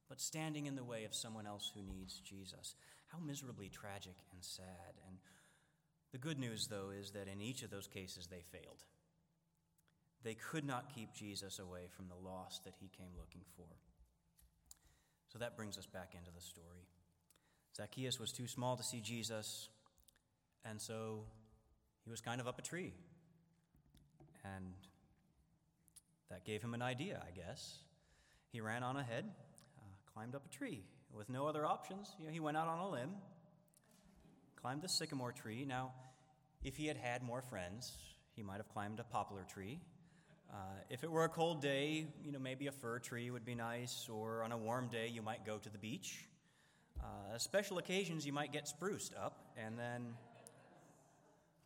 but 0.07 0.21
standing 0.21 0.65
in 0.65 0.75
the 0.75 0.83
way 0.83 1.05
of 1.05 1.15
someone 1.15 1.47
else 1.47 1.71
who 1.73 1.81
needs 1.81 2.19
Jesus. 2.19 2.75
How 3.07 3.19
miserably 3.19 3.69
tragic 3.69 4.15
and 4.33 4.43
sad. 4.43 4.93
And 5.07 5.17
the 6.11 6.17
good 6.17 6.39
news, 6.39 6.67
though, 6.67 6.91
is 6.97 7.11
that 7.11 7.27
in 7.27 7.41
each 7.41 7.63
of 7.63 7.71
those 7.71 7.88
cases 7.88 8.27
they 8.27 8.43
failed. 8.51 8.83
They 10.23 10.35
could 10.35 10.65
not 10.65 10.93
keep 10.93 11.13
Jesus 11.13 11.59
away 11.59 11.88
from 11.95 12.07
the 12.07 12.29
lost 12.29 12.65
that 12.65 12.73
he 12.79 12.89
came 12.97 13.11
looking 13.17 13.41
for. 13.55 13.67
So 15.29 15.39
that 15.39 15.55
brings 15.55 15.77
us 15.77 15.85
back 15.85 16.13
into 16.17 16.31
the 16.35 16.41
story. 16.41 16.88
Zacchaeus 17.75 18.19
was 18.19 18.31
too 18.31 18.47
small 18.47 18.75
to 18.75 18.83
see 18.83 18.99
Jesus, 18.99 19.69
and 20.65 20.81
so 20.81 21.23
he 22.03 22.09
was 22.09 22.19
kind 22.19 22.41
of 22.41 22.47
up 22.47 22.59
a 22.59 22.61
tree. 22.61 22.93
And 24.43 24.74
that 26.29 26.46
gave 26.46 26.62
him 26.62 26.74
an 26.74 26.81
idea, 26.81 27.22
I 27.25 27.31
guess. 27.31 27.79
He 28.51 28.62
ran 28.62 28.84
on 28.84 28.98
ahead, 28.98 29.25
uh, 29.77 29.81
climbed 30.13 30.36
up 30.36 30.46
a 30.46 30.50
tree 30.50 30.84
with 31.13 31.29
no 31.29 31.48
other 31.48 31.65
options. 31.65 32.15
You 32.19 32.27
know, 32.27 32.31
he 32.31 32.39
went 32.39 32.58
out 32.58 32.67
on 32.67 32.79
a 32.79 32.89
limb, 32.89 33.15
climbed 34.55 34.81
the 34.81 34.88
sycamore 34.88 35.31
tree. 35.31 35.65
Now, 35.65 35.91
if 36.63 36.75
he 36.75 36.88
had 36.88 36.98
had 36.98 37.24
more 37.24 37.41
friends, 37.41 37.98
he 38.36 38.43
might 38.43 38.58
have 38.58 38.69
climbed 38.69 39.00
a 39.00 39.03
poplar 39.03 39.43
tree. 39.43 39.79
Uh, 40.51 40.55
if 40.89 41.03
it 41.03 41.12
were 41.12 41.25
a 41.25 41.29
cold 41.29 41.62
day, 41.62 42.08
you 42.24 42.31
know, 42.31 42.39
maybe 42.39 42.67
a 42.67 42.72
fir 42.72 43.00
tree 43.00 43.29
would 43.29 43.46
be 43.46 43.53
nice, 43.53 44.08
or 44.10 44.43
on 44.43 44.51
a 44.51 44.58
warm 44.58 44.88
day, 44.89 45.08
you 45.08 45.22
might 45.22 45.46
go 45.46 45.58
to 45.58 45.69
the 45.69 45.77
beach. 45.77 46.25
Uh, 47.00 47.38
special 47.38 47.77
occasions, 47.77 48.25
you 48.25 48.34
might 48.34 48.51
get 48.51 48.67
spruced 48.67 49.13
up, 49.15 49.53
and 49.58 49.77
then. 49.77 50.15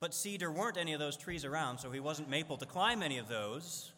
But 0.04 0.14
see, 0.14 0.36
there 0.36 0.52
weren't 0.52 0.76
any 0.76 0.92
of 0.92 1.00
those 1.00 1.16
trees 1.16 1.46
around, 1.46 1.78
so 1.78 1.90
he 1.90 2.02
wasn't 2.02 2.30
maple 2.30 2.58
to 2.58 2.66
climb 2.66 3.02
any 3.02 3.20
of 3.20 3.30
those. 3.30 3.94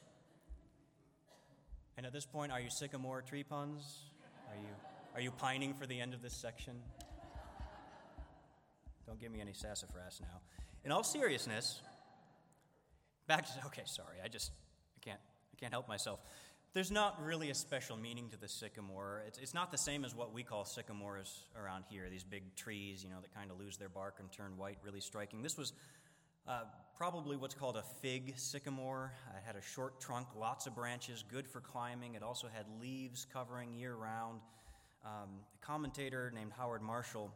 And 1.97 2.05
at 2.05 2.13
this 2.13 2.27
point, 2.27 2.51
are 2.51 2.59
you 2.59 2.69
sycamore 2.69 3.24
tree 3.24 3.41
puns? 3.41 4.03
Are 4.47 4.55
you, 4.55 4.67
are 5.15 5.21
you 5.21 5.31
pining 5.31 5.74
for 5.74 5.88
the 5.88 6.00
end 6.00 6.13
of 6.13 6.21
this 6.21 6.35
section? 6.35 6.75
Don't 9.07 9.19
give 9.19 9.31
me 9.31 9.41
any 9.41 9.53
sassafras 9.53 10.21
now. 10.21 10.41
In 10.83 10.91
all 10.91 11.03
seriousness, 11.03 11.81
back 13.25 13.47
to, 13.47 13.65
okay, 13.65 13.81
sorry, 13.85 14.17
I 14.24 14.27
just, 14.27 14.51
I 14.97 15.09
can't, 15.09 15.19
I 15.53 15.55
can't 15.59 15.74
help 15.74 15.88
myself. 15.88 16.19
There's 16.75 16.91
not 16.91 17.24
really 17.24 17.51
a 17.51 17.55
special 17.55 17.96
meaning 17.96 18.27
to 18.32 18.38
the 18.38 18.50
sycamore. 18.50 19.24
It's, 19.25 19.38
it's 19.38 19.53
not 19.53 19.72
the 19.72 19.77
same 19.77 20.03
as 20.03 20.13
what 20.13 20.34
we 20.34 20.44
call 20.44 20.65
sycamores 20.65 21.46
around 21.58 21.86
here, 21.89 22.10
these 22.12 22.25
big 22.25 22.53
trees, 22.58 23.01
you 23.01 23.10
know, 23.10 23.15
that 23.22 23.34
kind 23.34 23.50
of 23.50 23.58
lose 23.58 23.77
their 23.77 23.88
bark 23.88 24.17
and 24.20 24.29
turn 24.29 24.58
white, 24.58 24.77
really 24.84 25.00
striking. 25.00 25.41
This 25.41 25.58
was 25.58 25.72
uh, 26.46 26.63
probably 26.98 27.38
what's 27.38 27.53
called 27.53 27.77
a 27.77 27.84
fig 28.01 28.34
sycamore. 28.36 29.13
It 29.38 29.44
had 29.48 29.55
a 29.55 29.62
short 29.62 30.01
trunk, 30.01 30.27
lots 30.38 30.67
of 30.67 30.75
branches, 30.75 31.24
good 31.32 31.48
for 31.48 31.62
climbing. 31.62 32.15
It 32.15 32.24
also 32.24 32.50
had 32.53 32.65
leaves 32.82 33.25
covering 33.32 33.74
year 33.74 33.96
round. 33.96 34.41
Um, 35.05 35.29
a 35.55 35.65
commentator 35.65 36.29
named 36.36 36.51
Howard 36.58 36.82
Marshall 36.82 37.32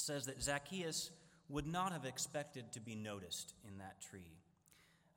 says 0.00 0.26
that 0.26 0.42
Zacchaeus 0.42 1.12
would 1.48 1.68
not 1.68 1.92
have 1.92 2.04
expected 2.04 2.72
to 2.72 2.80
be 2.80 2.96
noticed 2.96 3.54
in 3.68 3.78
that 3.78 4.00
tree. 4.00 4.41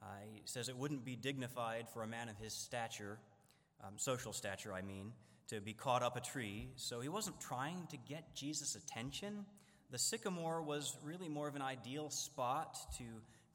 Uh, 0.05 0.09
he 0.31 0.41
says 0.45 0.69
it 0.69 0.77
wouldn't 0.77 1.03
be 1.03 1.15
dignified 1.15 1.87
for 1.89 2.03
a 2.03 2.07
man 2.07 2.29
of 2.29 2.37
his 2.37 2.53
stature, 2.53 3.17
um, 3.83 3.93
social 3.97 4.33
stature, 4.33 4.71
I 4.71 4.83
mean, 4.83 5.13
to 5.47 5.59
be 5.59 5.73
caught 5.73 6.03
up 6.03 6.15
a 6.15 6.21
tree. 6.21 6.69
So 6.75 7.01
he 7.01 7.09
wasn't 7.09 7.41
trying 7.41 7.87
to 7.89 7.97
get 7.97 8.35
Jesus' 8.35 8.75
attention. 8.75 9.45
The 9.89 9.97
sycamore 9.97 10.61
was 10.61 10.95
really 11.03 11.27
more 11.27 11.47
of 11.47 11.55
an 11.55 11.63
ideal 11.63 12.11
spot 12.11 12.77
to 12.99 13.03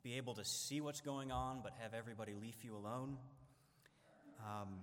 be 0.03 0.17
able 0.17 0.35
to 0.35 0.45
see 0.45 0.81
what's 0.81 1.01
going 1.01 1.31
on, 1.31 1.61
but 1.63 1.73
have 1.81 1.95
everybody 1.95 2.33
leave 2.35 2.57
you 2.65 2.77
alone. 2.77 3.17
Um, 4.41 4.81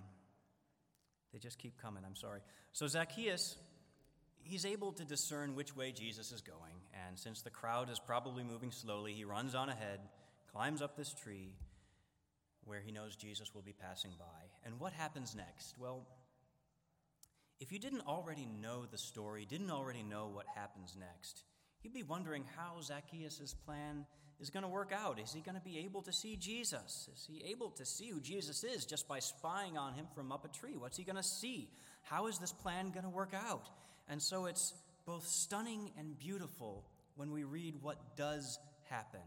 they 1.32 1.38
just 1.38 1.58
keep 1.58 1.76
coming, 1.82 2.02
I'm 2.06 2.16
sorry. 2.16 2.40
So 2.72 2.86
Zacchaeus, 2.86 3.56
he's 4.42 4.64
able 4.64 4.92
to 4.92 5.04
discern 5.04 5.54
which 5.54 5.76
way 5.76 5.92
Jesus 5.92 6.32
is 6.32 6.40
going. 6.40 6.74
And 7.06 7.18
since 7.18 7.42
the 7.42 7.50
crowd 7.50 7.90
is 7.90 7.98
probably 7.98 8.42
moving 8.42 8.70
slowly, 8.70 9.12
he 9.12 9.24
runs 9.24 9.54
on 9.54 9.68
ahead 9.68 10.00
climbs 10.58 10.82
up 10.82 10.96
this 10.96 11.14
tree 11.14 11.52
where 12.64 12.80
he 12.80 12.90
knows 12.90 13.14
Jesus 13.14 13.54
will 13.54 13.62
be 13.62 13.72
passing 13.72 14.10
by. 14.18 14.24
And 14.66 14.80
what 14.80 14.92
happens 14.92 15.36
next? 15.36 15.76
Well, 15.78 16.04
if 17.60 17.70
you 17.70 17.78
didn't 17.78 18.08
already 18.08 18.44
know 18.60 18.84
the 18.84 18.98
story, 18.98 19.46
didn't 19.48 19.70
already 19.70 20.02
know 20.02 20.28
what 20.32 20.46
happens 20.56 20.96
next, 20.98 21.44
you'd 21.84 21.94
be 21.94 22.02
wondering 22.02 22.42
how 22.56 22.80
Zacchaeus' 22.82 23.54
plan 23.64 24.04
is 24.40 24.50
going 24.50 24.64
to 24.64 24.68
work 24.68 24.92
out. 24.92 25.20
Is 25.20 25.32
he 25.32 25.42
going 25.42 25.54
to 25.54 25.60
be 25.60 25.78
able 25.78 26.02
to 26.02 26.12
see 26.12 26.34
Jesus? 26.34 27.08
Is 27.14 27.24
he 27.30 27.52
able 27.52 27.70
to 27.70 27.86
see 27.86 28.08
who 28.08 28.20
Jesus 28.20 28.64
is 28.64 28.84
just 28.84 29.06
by 29.06 29.20
spying 29.20 29.78
on 29.78 29.94
him 29.94 30.06
from 30.12 30.32
up 30.32 30.44
a 30.44 30.48
tree? 30.48 30.74
What's 30.76 30.96
he 30.96 31.04
going 31.04 31.14
to 31.14 31.22
see? 31.22 31.70
How 32.02 32.26
is 32.26 32.40
this 32.40 32.52
plan 32.52 32.90
going 32.90 33.04
to 33.04 33.10
work 33.10 33.32
out? 33.32 33.68
And 34.08 34.20
so 34.20 34.46
it's 34.46 34.74
both 35.06 35.24
stunning 35.24 35.92
and 35.96 36.18
beautiful 36.18 36.84
when 37.14 37.30
we 37.30 37.44
read 37.44 37.76
what 37.80 38.16
does 38.16 38.58
happen. 38.90 39.20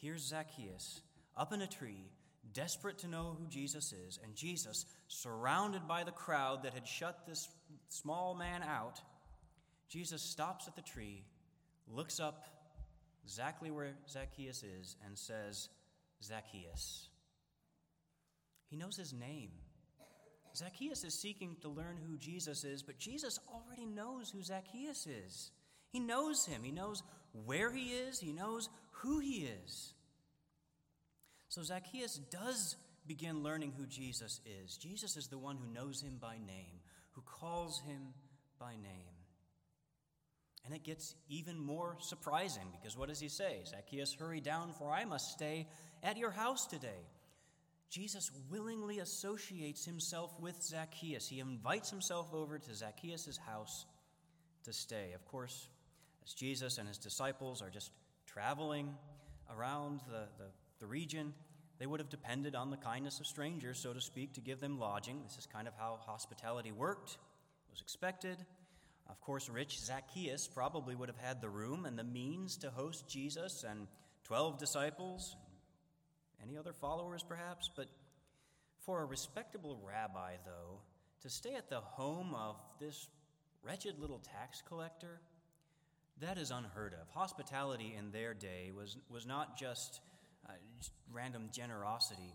Here's 0.00 0.22
Zacchaeus 0.22 1.02
up 1.36 1.52
in 1.52 1.62
a 1.62 1.66
tree, 1.66 2.10
desperate 2.52 2.98
to 2.98 3.08
know 3.08 3.36
who 3.38 3.46
Jesus 3.48 3.92
is, 3.92 4.18
and 4.22 4.34
Jesus, 4.34 4.86
surrounded 5.06 5.86
by 5.86 6.04
the 6.04 6.10
crowd 6.10 6.62
that 6.62 6.74
had 6.74 6.86
shut 6.86 7.26
this 7.26 7.48
small 7.88 8.34
man 8.34 8.62
out, 8.62 9.00
Jesus 9.88 10.22
stops 10.22 10.66
at 10.66 10.76
the 10.76 10.82
tree, 10.82 11.24
looks 11.88 12.20
up 12.20 12.46
exactly 13.24 13.70
where 13.70 13.94
Zacchaeus 14.08 14.62
is, 14.62 14.96
and 15.06 15.16
says, 15.16 15.68
Zacchaeus. 16.22 17.08
He 18.68 18.76
knows 18.76 18.96
his 18.96 19.12
name. 19.12 19.50
Zacchaeus 20.56 21.04
is 21.04 21.14
seeking 21.14 21.56
to 21.62 21.68
learn 21.68 21.98
who 22.04 22.18
Jesus 22.18 22.64
is, 22.64 22.82
but 22.82 22.98
Jesus 22.98 23.38
already 23.52 23.86
knows 23.86 24.30
who 24.30 24.42
Zacchaeus 24.42 25.06
is. 25.06 25.50
He 25.90 26.00
knows 26.00 26.44
him. 26.46 26.62
He 26.62 26.72
knows 26.72 27.02
where 27.44 27.70
he 27.70 27.92
is, 27.92 28.18
he 28.18 28.32
knows 28.32 28.68
who 29.00 29.18
he 29.20 29.48
is. 29.64 29.92
So 31.48 31.62
Zacchaeus 31.62 32.20
does 32.30 32.76
begin 33.06 33.42
learning 33.42 33.72
who 33.76 33.86
Jesus 33.86 34.40
is. 34.62 34.76
Jesus 34.76 35.16
is 35.16 35.28
the 35.28 35.38
one 35.38 35.56
who 35.56 35.72
knows 35.72 36.02
him 36.02 36.18
by 36.20 36.34
name, 36.34 36.80
who 37.12 37.22
calls 37.22 37.80
him 37.80 38.12
by 38.58 38.72
name. 38.72 39.14
And 40.66 40.74
it 40.74 40.84
gets 40.84 41.14
even 41.30 41.58
more 41.58 41.96
surprising 42.00 42.64
because 42.72 42.96
what 42.96 43.08
does 43.08 43.20
he 43.20 43.28
say? 43.28 43.60
Zacchaeus, 43.66 44.12
hurry 44.12 44.40
down, 44.40 44.72
for 44.78 44.92
I 44.92 45.06
must 45.06 45.32
stay 45.32 45.66
at 46.02 46.18
your 46.18 46.30
house 46.30 46.66
today. 46.66 47.06
Jesus 47.88 48.30
willingly 48.50 48.98
associates 48.98 49.86
himself 49.86 50.38
with 50.38 50.62
Zacchaeus. 50.62 51.26
He 51.26 51.40
invites 51.40 51.88
himself 51.88 52.34
over 52.34 52.58
to 52.58 52.74
Zacchaeus' 52.74 53.38
house 53.38 53.86
to 54.64 54.72
stay. 54.74 55.12
Of 55.14 55.24
course, 55.24 55.68
as 56.22 56.34
Jesus 56.34 56.76
and 56.76 56.86
his 56.86 56.98
disciples 56.98 57.62
are 57.62 57.70
just 57.70 57.90
traveling 58.32 58.94
around 59.56 60.00
the, 60.08 60.28
the, 60.38 60.50
the 60.80 60.86
region, 60.86 61.32
they 61.78 61.86
would 61.86 62.00
have 62.00 62.10
depended 62.10 62.54
on 62.54 62.70
the 62.70 62.76
kindness 62.76 63.20
of 63.20 63.26
strangers, 63.26 63.78
so 63.78 63.92
to 63.92 64.00
speak, 64.00 64.34
to 64.34 64.40
give 64.40 64.60
them 64.60 64.78
lodging. 64.78 65.22
This 65.24 65.38
is 65.38 65.46
kind 65.46 65.66
of 65.66 65.74
how 65.78 65.98
hospitality 66.06 66.72
worked, 66.72 67.12
it 67.12 67.70
was 67.70 67.80
expected. 67.80 68.38
Of 69.08 69.20
course, 69.22 69.48
rich 69.48 69.80
Zacchaeus 69.80 70.48
probably 70.48 70.94
would 70.94 71.08
have 71.08 71.16
had 71.16 71.40
the 71.40 71.48
room 71.48 71.86
and 71.86 71.98
the 71.98 72.04
means 72.04 72.58
to 72.58 72.70
host 72.70 73.08
Jesus 73.08 73.64
and 73.66 73.86
12 74.24 74.58
disciples, 74.58 75.34
any 76.42 76.58
other 76.58 76.74
followers 76.74 77.24
perhaps, 77.26 77.70
but 77.74 77.86
for 78.84 79.02
a 79.02 79.06
respectable 79.06 79.80
rabbi, 79.86 80.34
though, 80.44 80.80
to 81.22 81.30
stay 81.30 81.54
at 81.54 81.70
the 81.70 81.80
home 81.80 82.34
of 82.34 82.56
this 82.78 83.08
wretched 83.62 83.98
little 83.98 84.18
tax 84.18 84.62
collector, 84.68 85.20
that 86.20 86.38
is 86.38 86.50
unheard 86.50 86.94
of. 86.94 87.08
Hospitality 87.10 87.94
in 87.96 88.10
their 88.10 88.34
day 88.34 88.72
was, 88.76 88.96
was 89.10 89.26
not 89.26 89.58
just, 89.58 90.00
uh, 90.48 90.52
just 90.78 90.92
random 91.12 91.48
generosity, 91.52 92.34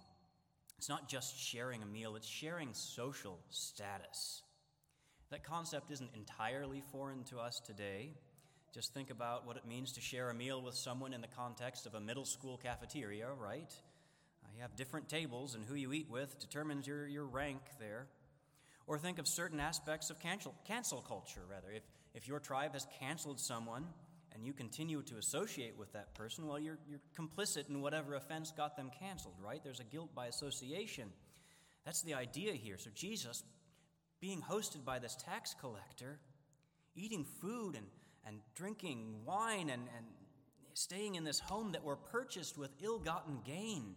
it's 0.77 0.89
not 0.89 1.07
just 1.07 1.39
sharing 1.39 1.81
a 1.81 1.85
meal, 1.85 2.15
it's 2.15 2.27
sharing 2.27 2.73
social 2.73 3.39
status. 3.49 4.41
That 5.31 5.43
concept 5.43 5.91
isn't 5.91 6.09
entirely 6.13 6.83
foreign 6.91 7.23
to 7.25 7.39
us 7.39 7.61
today. 7.65 8.11
Just 8.73 8.93
think 8.93 9.09
about 9.09 9.47
what 9.47 9.55
it 9.55 9.65
means 9.65 9.93
to 9.93 10.01
share 10.01 10.29
a 10.29 10.33
meal 10.33 10.61
with 10.61 10.75
someone 10.75 11.13
in 11.13 11.21
the 11.21 11.27
context 11.27 11.85
of 11.85 11.93
a 11.93 11.99
middle 11.99 12.25
school 12.25 12.57
cafeteria, 12.57 13.29
right? 13.31 13.73
Uh, 14.43 14.47
you 14.55 14.61
have 14.61 14.75
different 14.75 15.07
tables, 15.07 15.55
and 15.55 15.63
who 15.63 15.75
you 15.75 15.93
eat 15.93 16.09
with 16.09 16.37
determines 16.39 16.85
your, 16.85 17.07
your 17.07 17.25
rank 17.25 17.61
there. 17.79 18.07
Or 18.85 18.97
think 18.97 19.19
of 19.19 19.27
certain 19.27 19.59
aspects 19.59 20.09
of 20.09 20.19
cancel, 20.19 20.53
cancel 20.67 21.01
culture, 21.01 21.41
rather. 21.49 21.71
If, 21.71 21.83
if 22.13 22.27
your 22.27 22.39
tribe 22.39 22.73
has 22.73 22.87
canceled 22.99 23.39
someone 23.39 23.85
and 24.33 24.45
you 24.45 24.53
continue 24.53 25.01
to 25.03 25.17
associate 25.17 25.77
with 25.77 25.91
that 25.93 26.13
person, 26.13 26.47
well, 26.47 26.59
you're, 26.59 26.79
you're 26.87 27.01
complicit 27.17 27.69
in 27.69 27.81
whatever 27.81 28.15
offense 28.15 28.51
got 28.51 28.75
them 28.75 28.91
canceled, 28.99 29.35
right? 29.43 29.61
There's 29.63 29.79
a 29.79 29.85
guilt 29.85 30.13
by 30.15 30.27
association. 30.27 31.09
That's 31.85 32.01
the 32.01 32.13
idea 32.13 32.53
here. 32.53 32.77
So, 32.77 32.89
Jesus, 32.93 33.43
being 34.21 34.41
hosted 34.41 34.85
by 34.85 34.99
this 34.99 35.15
tax 35.15 35.55
collector, 35.59 36.19
eating 36.95 37.25
food 37.41 37.75
and, 37.75 37.85
and 38.25 38.37
drinking 38.55 39.21
wine 39.25 39.69
and, 39.69 39.83
and 39.95 40.05
staying 40.73 41.15
in 41.15 41.23
this 41.23 41.39
home 41.39 41.71
that 41.73 41.83
were 41.83 41.95
purchased 41.95 42.57
with 42.57 42.71
ill 42.81 42.99
gotten 42.99 43.39
gain. 43.45 43.95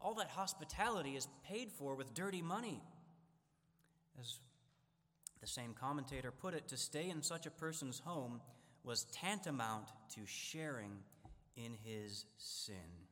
All 0.00 0.14
that 0.14 0.28
hospitality 0.28 1.16
is 1.16 1.26
paid 1.44 1.72
for 1.72 1.94
with 1.94 2.14
dirty 2.14 2.42
money. 2.42 2.82
As 4.20 4.38
the 5.40 5.46
same 5.46 5.74
commentator 5.78 6.30
put 6.30 6.54
it, 6.54 6.68
to 6.68 6.76
stay 6.76 7.08
in 7.08 7.22
such 7.22 7.46
a 7.46 7.50
person's 7.50 7.98
home 7.98 8.40
was 8.84 9.04
tantamount 9.12 9.86
to 10.14 10.20
sharing 10.26 10.92
in 11.56 11.72
his 11.84 12.24
sin. 12.38 13.06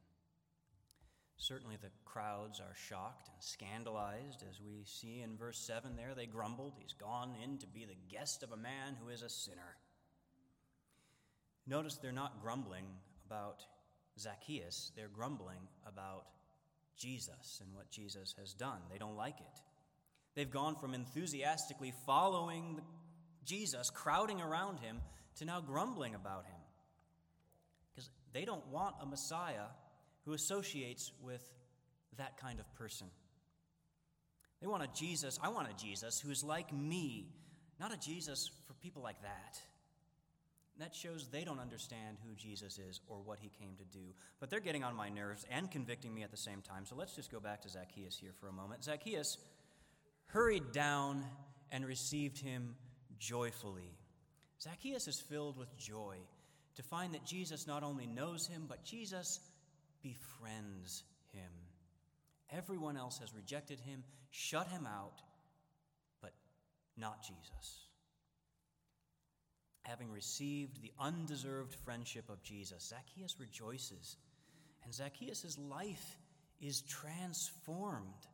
Certainly, 1.37 1.77
the 1.83 1.91
crowds 2.05 2.61
are 2.61 2.75
shocked 2.89 3.29
and 3.29 3.43
scandalized, 3.43 4.45
as 4.49 4.61
we 4.61 4.85
see 4.85 5.21
in 5.21 5.37
verse 5.37 5.59
7 5.59 5.97
there. 5.97 6.15
They 6.15 6.27
grumbled, 6.27 6.75
He's 6.79 6.95
gone 6.95 7.35
in 7.43 7.59
to 7.59 7.67
be 7.67 7.85
the 7.85 7.97
guest 8.09 8.43
of 8.43 8.53
a 8.53 8.57
man 8.57 8.97
who 9.03 9.11
is 9.11 9.23
a 9.23 9.29
sinner. 9.29 9.77
Notice 11.67 11.97
they're 11.97 12.13
not 12.13 12.41
grumbling 12.41 12.87
about 13.27 13.65
Zacchaeus, 14.19 14.93
they're 14.97 15.09
grumbling 15.09 15.59
about 15.87 16.27
Jesus 16.97 17.61
and 17.63 17.75
what 17.75 17.91
Jesus 17.91 18.35
has 18.39 18.55
done. 18.55 18.79
They 18.91 18.99
don't 18.99 19.17
like 19.17 19.41
it. 19.41 19.61
They've 20.35 20.51
gone 20.51 20.75
from 20.77 20.95
enthusiastically 20.95 21.93
following 22.07 22.81
Jesus, 23.45 23.91
crowding 23.91 24.41
around 24.41 24.81
him, 24.81 25.01
to 25.37 25.45
now 25.45 25.61
grumbling 25.61 26.15
about 26.15 26.45
him. 26.47 26.61
Because 27.95 28.11
they 28.33 28.45
don't 28.45 28.67
want 28.69 28.97
a 29.01 29.07
Messiah 29.07 29.67
who 30.25 30.33
associates 30.33 31.13
with 31.23 31.43
that 32.17 32.37
kind 32.39 32.59
of 32.59 32.73
person. 32.75 33.09
They 34.61 34.67
want 34.67 34.83
a 34.83 34.89
Jesus, 34.95 35.39
I 35.43 35.49
want 35.49 35.69
a 35.69 35.75
Jesus 35.83 36.21
who 36.21 36.31
is 36.31 36.43
like 36.43 36.73
me, 36.73 37.29
not 37.79 37.93
a 37.93 37.99
Jesus 37.99 38.51
for 38.67 38.75
people 38.75 39.03
like 39.03 39.21
that. 39.23 39.61
That 40.79 40.95
shows 40.95 41.29
they 41.29 41.45
don't 41.45 41.61
understand 41.61 42.17
who 42.27 42.35
Jesus 42.35 42.79
is 42.79 43.01
or 43.07 43.19
what 43.19 43.39
he 43.39 43.49
came 43.61 43.77
to 43.77 43.85
do. 43.85 44.15
But 44.41 44.51
they're 44.51 44.59
getting 44.59 44.83
on 44.83 44.97
my 44.97 45.09
nerves 45.09 45.47
and 45.49 45.71
convicting 45.71 46.13
me 46.13 46.25
at 46.25 46.33
the 46.33 46.37
same 46.37 46.63
time. 46.63 46.85
So 46.85 46.97
let's 46.97 47.15
just 47.15 47.31
go 47.31 47.39
back 47.39 47.63
to 47.63 47.69
Zacchaeus 47.69 48.17
here 48.17 48.33
for 48.41 48.49
a 48.49 48.53
moment. 48.53 48.83
Zacchaeus 48.83 49.39
hurried 50.35 50.73
down 50.73 51.25
and 51.71 51.87
received 51.87 52.39
him 52.39 52.75
joyfully. 53.21 53.97
Zacchaeus 54.61 55.07
is 55.07 55.21
filled 55.21 55.57
with 55.57 55.79
joy 55.79 56.17
to 56.75 56.83
find 56.83 57.15
that 57.15 57.25
Jesus 57.25 57.69
not 57.69 57.85
only 57.85 58.09
knows 58.09 58.49
him, 58.49 58.65
but 58.69 58.85
Jesus 58.85 59.39
befriends 60.03 61.05
him. 61.33 61.51
Everyone 62.51 62.97
else 62.97 63.19
has 63.19 63.33
rejected 63.33 63.79
him, 63.79 64.03
shut 64.33 64.67
him 64.67 64.89
out, 64.89 65.23
but 66.21 66.33
not 66.97 67.23
Jesus. 67.23 67.87
Having 69.83 70.11
received 70.11 70.83
the 70.83 70.93
undeserved 70.99 71.77
friendship 71.85 72.29
of 72.29 72.43
Jesus, 72.43 72.93
Zacchaeus 72.93 73.37
rejoices, 73.39 74.17
and 74.83 74.93
Zacchaeus' 74.93 75.57
life 75.71 76.19
is 76.61 76.81
transformed 76.81 78.27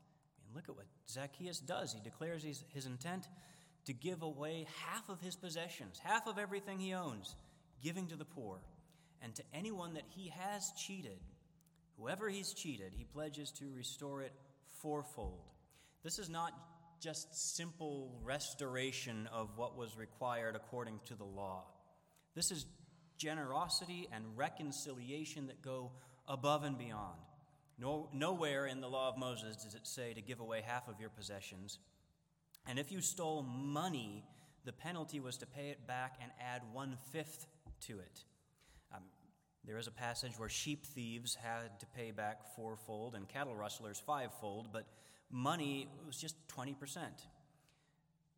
look 0.55 0.69
at 0.69 0.77
what 0.77 0.87
Zacchaeus 1.09 1.59
does. 1.61 1.93
He 1.93 2.01
declares 2.01 2.43
his, 2.43 2.65
his 2.69 2.87
intent 2.87 3.29
to 3.87 3.93
give 3.93 4.23
away 4.23 4.67
half 4.85 5.09
of 5.09 5.21
his 5.21 5.37
possessions, 5.37 5.99
half 6.03 6.27
of 6.27 6.39
everything 6.39 6.79
he 6.79 6.95
owns, 6.95 7.35
giving 7.83 8.07
to 8.09 8.17
the 8.17 8.25
poor. 8.25 8.61
And 9.23 9.35
to 9.35 9.43
anyone 9.53 9.95
that 9.95 10.05
he 10.09 10.33
has 10.37 10.73
cheated, 10.77 11.19
whoever 11.99 12.29
he's 12.29 12.53
cheated, 12.53 12.93
he 12.97 13.05
pledges 13.05 13.51
to 13.53 13.65
restore 13.75 14.23
it 14.23 14.33
fourfold. 14.81 15.45
This 16.03 16.19
is 16.19 16.29
not 16.29 16.53
just 17.01 17.57
simple 17.57 18.15
restoration 18.23 19.29
of 19.33 19.49
what 19.57 19.77
was 19.77 19.97
required 19.97 20.57
according 20.57 21.01
to 21.07 21.15
the 21.15 21.25
law. 21.25 21.65
This 22.35 22.51
is 22.51 22.67
generosity 23.17 24.09
and 24.13 24.25
reconciliation 24.37 25.47
that 25.49 25.63
go 25.63 25.93
above 26.29 26.65
and 26.65 26.79
beyond. 26.79 27.19
No, 27.81 28.11
nowhere 28.13 28.67
in 28.67 28.83
the 28.83 28.89
law 28.89 29.09
of 29.09 29.17
Moses 29.17 29.57
does 29.57 29.75
it 29.75 29.87
say 29.87 30.13
to 30.13 30.21
give 30.21 30.41
away 30.41 30.63
half 30.65 30.87
of 30.87 31.01
your 31.01 31.09
possessions. 31.09 31.79
And 32.69 32.79
if 32.79 32.93
you 32.93 33.01
stole 33.01 33.43
money, 33.43 34.23
the 34.67 34.73
penalty 34.73 35.19
was 35.19 35.39
to 35.39 35.47
pay 35.47 35.71
it 35.71 35.87
back 35.87 36.19
and 36.21 36.31
add 36.39 36.61
one 36.75 36.99
fifth 37.11 37.47
to 37.87 37.99
it. 38.01 38.25
Um, 38.95 39.05
there 39.65 39.79
is 39.79 39.87
a 39.87 39.93
passage 39.93 40.33
where 40.37 40.51
sheep 40.51 40.85
thieves 40.85 41.35
had 41.35 41.81
to 41.81 41.87
pay 41.87 42.11
back 42.11 42.55
fourfold 42.55 43.15
and 43.15 43.27
cattle 43.27 43.55
rustlers 43.55 43.99
fivefold, 43.99 44.69
but 44.75 44.85
money 45.31 45.89
was 46.07 46.19
just 46.19 46.37
20%. 46.49 46.75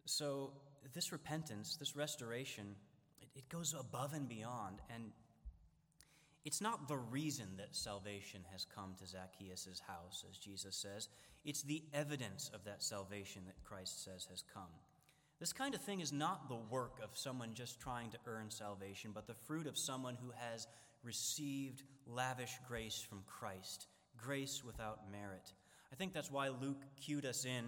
So, 0.05 0.53
this 0.95 1.11
repentance, 1.11 1.77
this 1.77 1.97
restoration, 1.97 2.77
it, 3.21 3.29
it 3.35 3.49
goes 3.49 3.75
above 3.79 4.13
and 4.15 4.29
beyond. 4.29 4.79
And 4.93 5.11
it's 6.45 6.61
not 6.61 6.89
the 6.89 6.97
reason 6.97 7.47
that 7.59 7.77
salvation 7.77 8.41
has 8.51 8.65
come 8.65 8.95
to 8.99 9.07
Zacchaeus' 9.07 9.81
house, 9.87 10.25
as 10.29 10.39
Jesus 10.39 10.77
says. 10.77 11.09
It's 11.45 11.63
the 11.63 11.85
evidence 11.95 12.51
of 12.53 12.65
that 12.65 12.83
salvation 12.83 13.43
that 13.47 13.63
Christ 13.63 14.05
says 14.05 14.27
has 14.31 14.43
come. 14.53 14.71
This 15.39 15.53
kind 15.53 15.75
of 15.75 15.83
thing 15.83 16.01
is 16.01 16.13
not 16.13 16.49
the 16.49 16.61
work 16.71 16.99
of 17.03 17.11
someone 17.15 17.55
just 17.55 17.81
trying 17.81 18.11
to 18.11 18.19
earn 18.27 18.51
salvation, 18.51 19.11
but 19.15 19.27
the 19.27 19.35
fruit 19.35 19.67
of 19.67 19.79
someone 19.79 20.17
who 20.21 20.33
has 20.37 20.67
received 21.03 21.83
lavish 22.07 22.59
grace 22.69 23.01
from 23.01 23.23
Christ, 23.27 23.87
grace 24.17 24.63
without 24.65 25.11
merit. 25.11 25.53
I 25.93 25.97
think 25.97 26.13
that's 26.13 26.31
why 26.31 26.49
Luke 26.49 26.83
cued 27.01 27.27
us 27.27 27.45
in 27.45 27.65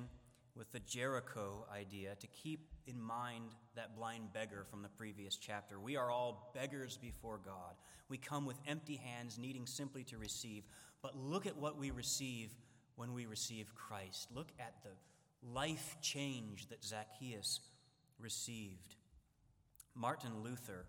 with 0.56 0.70
the 0.72 0.80
Jericho 0.80 1.66
idea 1.74 2.14
to 2.20 2.26
keep 2.28 2.68
in 2.86 3.00
mind 3.00 3.50
that 3.74 3.96
blind 3.96 4.32
beggar 4.32 4.64
from 4.70 4.82
the 4.82 4.88
previous 4.88 5.36
chapter. 5.36 5.80
We 5.80 5.96
are 5.96 6.10
all 6.10 6.52
beggars 6.54 6.96
before 6.96 7.40
God. 7.44 7.74
We 8.08 8.18
come 8.18 8.46
with 8.46 8.56
empty 8.66 8.96
hands, 8.96 9.38
needing 9.38 9.66
simply 9.66 10.04
to 10.04 10.18
receive. 10.18 10.64
But 11.02 11.16
look 11.16 11.46
at 11.46 11.56
what 11.56 11.76
we 11.76 11.90
receive 11.90 12.50
when 12.96 13.14
we 13.14 13.26
receive 13.26 13.74
Christ. 13.74 14.28
Look 14.32 14.52
at 14.60 14.74
the 14.84 14.90
life 15.52 15.96
change 16.00 16.68
that 16.68 16.84
Zacchaeus 16.84 17.60
received. 18.20 18.96
Martin 19.94 20.42
Luther, 20.42 20.86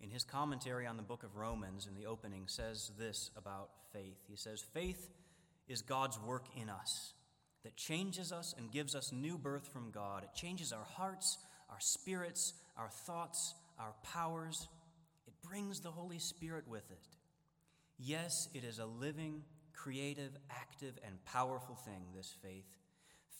in 0.00 0.10
his 0.10 0.24
commentary 0.24 0.86
on 0.86 0.96
the 0.96 1.02
book 1.02 1.24
of 1.24 1.36
Romans 1.36 1.88
in 1.88 1.94
the 1.94 2.06
opening, 2.06 2.44
says 2.46 2.92
this 2.98 3.30
about 3.36 3.70
faith. 3.92 4.18
He 4.28 4.36
says, 4.36 4.62
Faith 4.72 5.10
is 5.68 5.82
God's 5.82 6.18
work 6.20 6.46
in 6.56 6.68
us 6.68 7.14
that 7.64 7.76
changes 7.76 8.32
us 8.32 8.54
and 8.56 8.70
gives 8.70 8.94
us 8.94 9.12
new 9.12 9.38
birth 9.38 9.68
from 9.72 9.90
God. 9.90 10.24
It 10.24 10.34
changes 10.34 10.72
our 10.72 10.84
hearts, 10.84 11.38
our 11.70 11.80
spirits, 11.80 12.54
our 12.76 12.88
thoughts, 12.88 13.54
our 13.78 13.94
powers. 14.02 14.68
It 15.26 15.34
brings 15.48 15.80
the 15.80 15.90
Holy 15.90 16.18
Spirit 16.18 16.66
with 16.68 16.90
it. 16.90 17.06
Yes, 17.98 18.48
it 18.54 18.64
is 18.64 18.78
a 18.78 18.86
living, 18.86 19.42
creative, 19.72 20.32
active, 20.50 20.94
and 21.06 21.24
powerful 21.24 21.76
thing, 21.76 22.02
this 22.16 22.34
faith. 22.42 22.66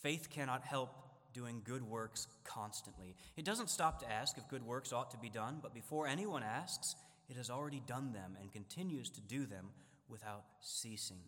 Faith 0.01 0.29
cannot 0.29 0.63
help 0.63 0.89
doing 1.33 1.61
good 1.63 1.83
works 1.83 2.27
constantly. 2.43 3.15
It 3.35 3.45
doesn't 3.45 3.69
stop 3.69 3.99
to 3.99 4.11
ask 4.11 4.37
if 4.37 4.47
good 4.47 4.63
works 4.63 4.93
ought 4.93 5.11
to 5.11 5.17
be 5.17 5.29
done, 5.29 5.59
but 5.61 5.73
before 5.73 6.07
anyone 6.07 6.43
asks, 6.43 6.95
it 7.29 7.37
has 7.37 7.49
already 7.49 7.81
done 7.85 8.13
them 8.13 8.37
and 8.39 8.51
continues 8.51 9.09
to 9.11 9.21
do 9.21 9.45
them 9.45 9.69
without 10.07 10.43
ceasing. 10.61 11.21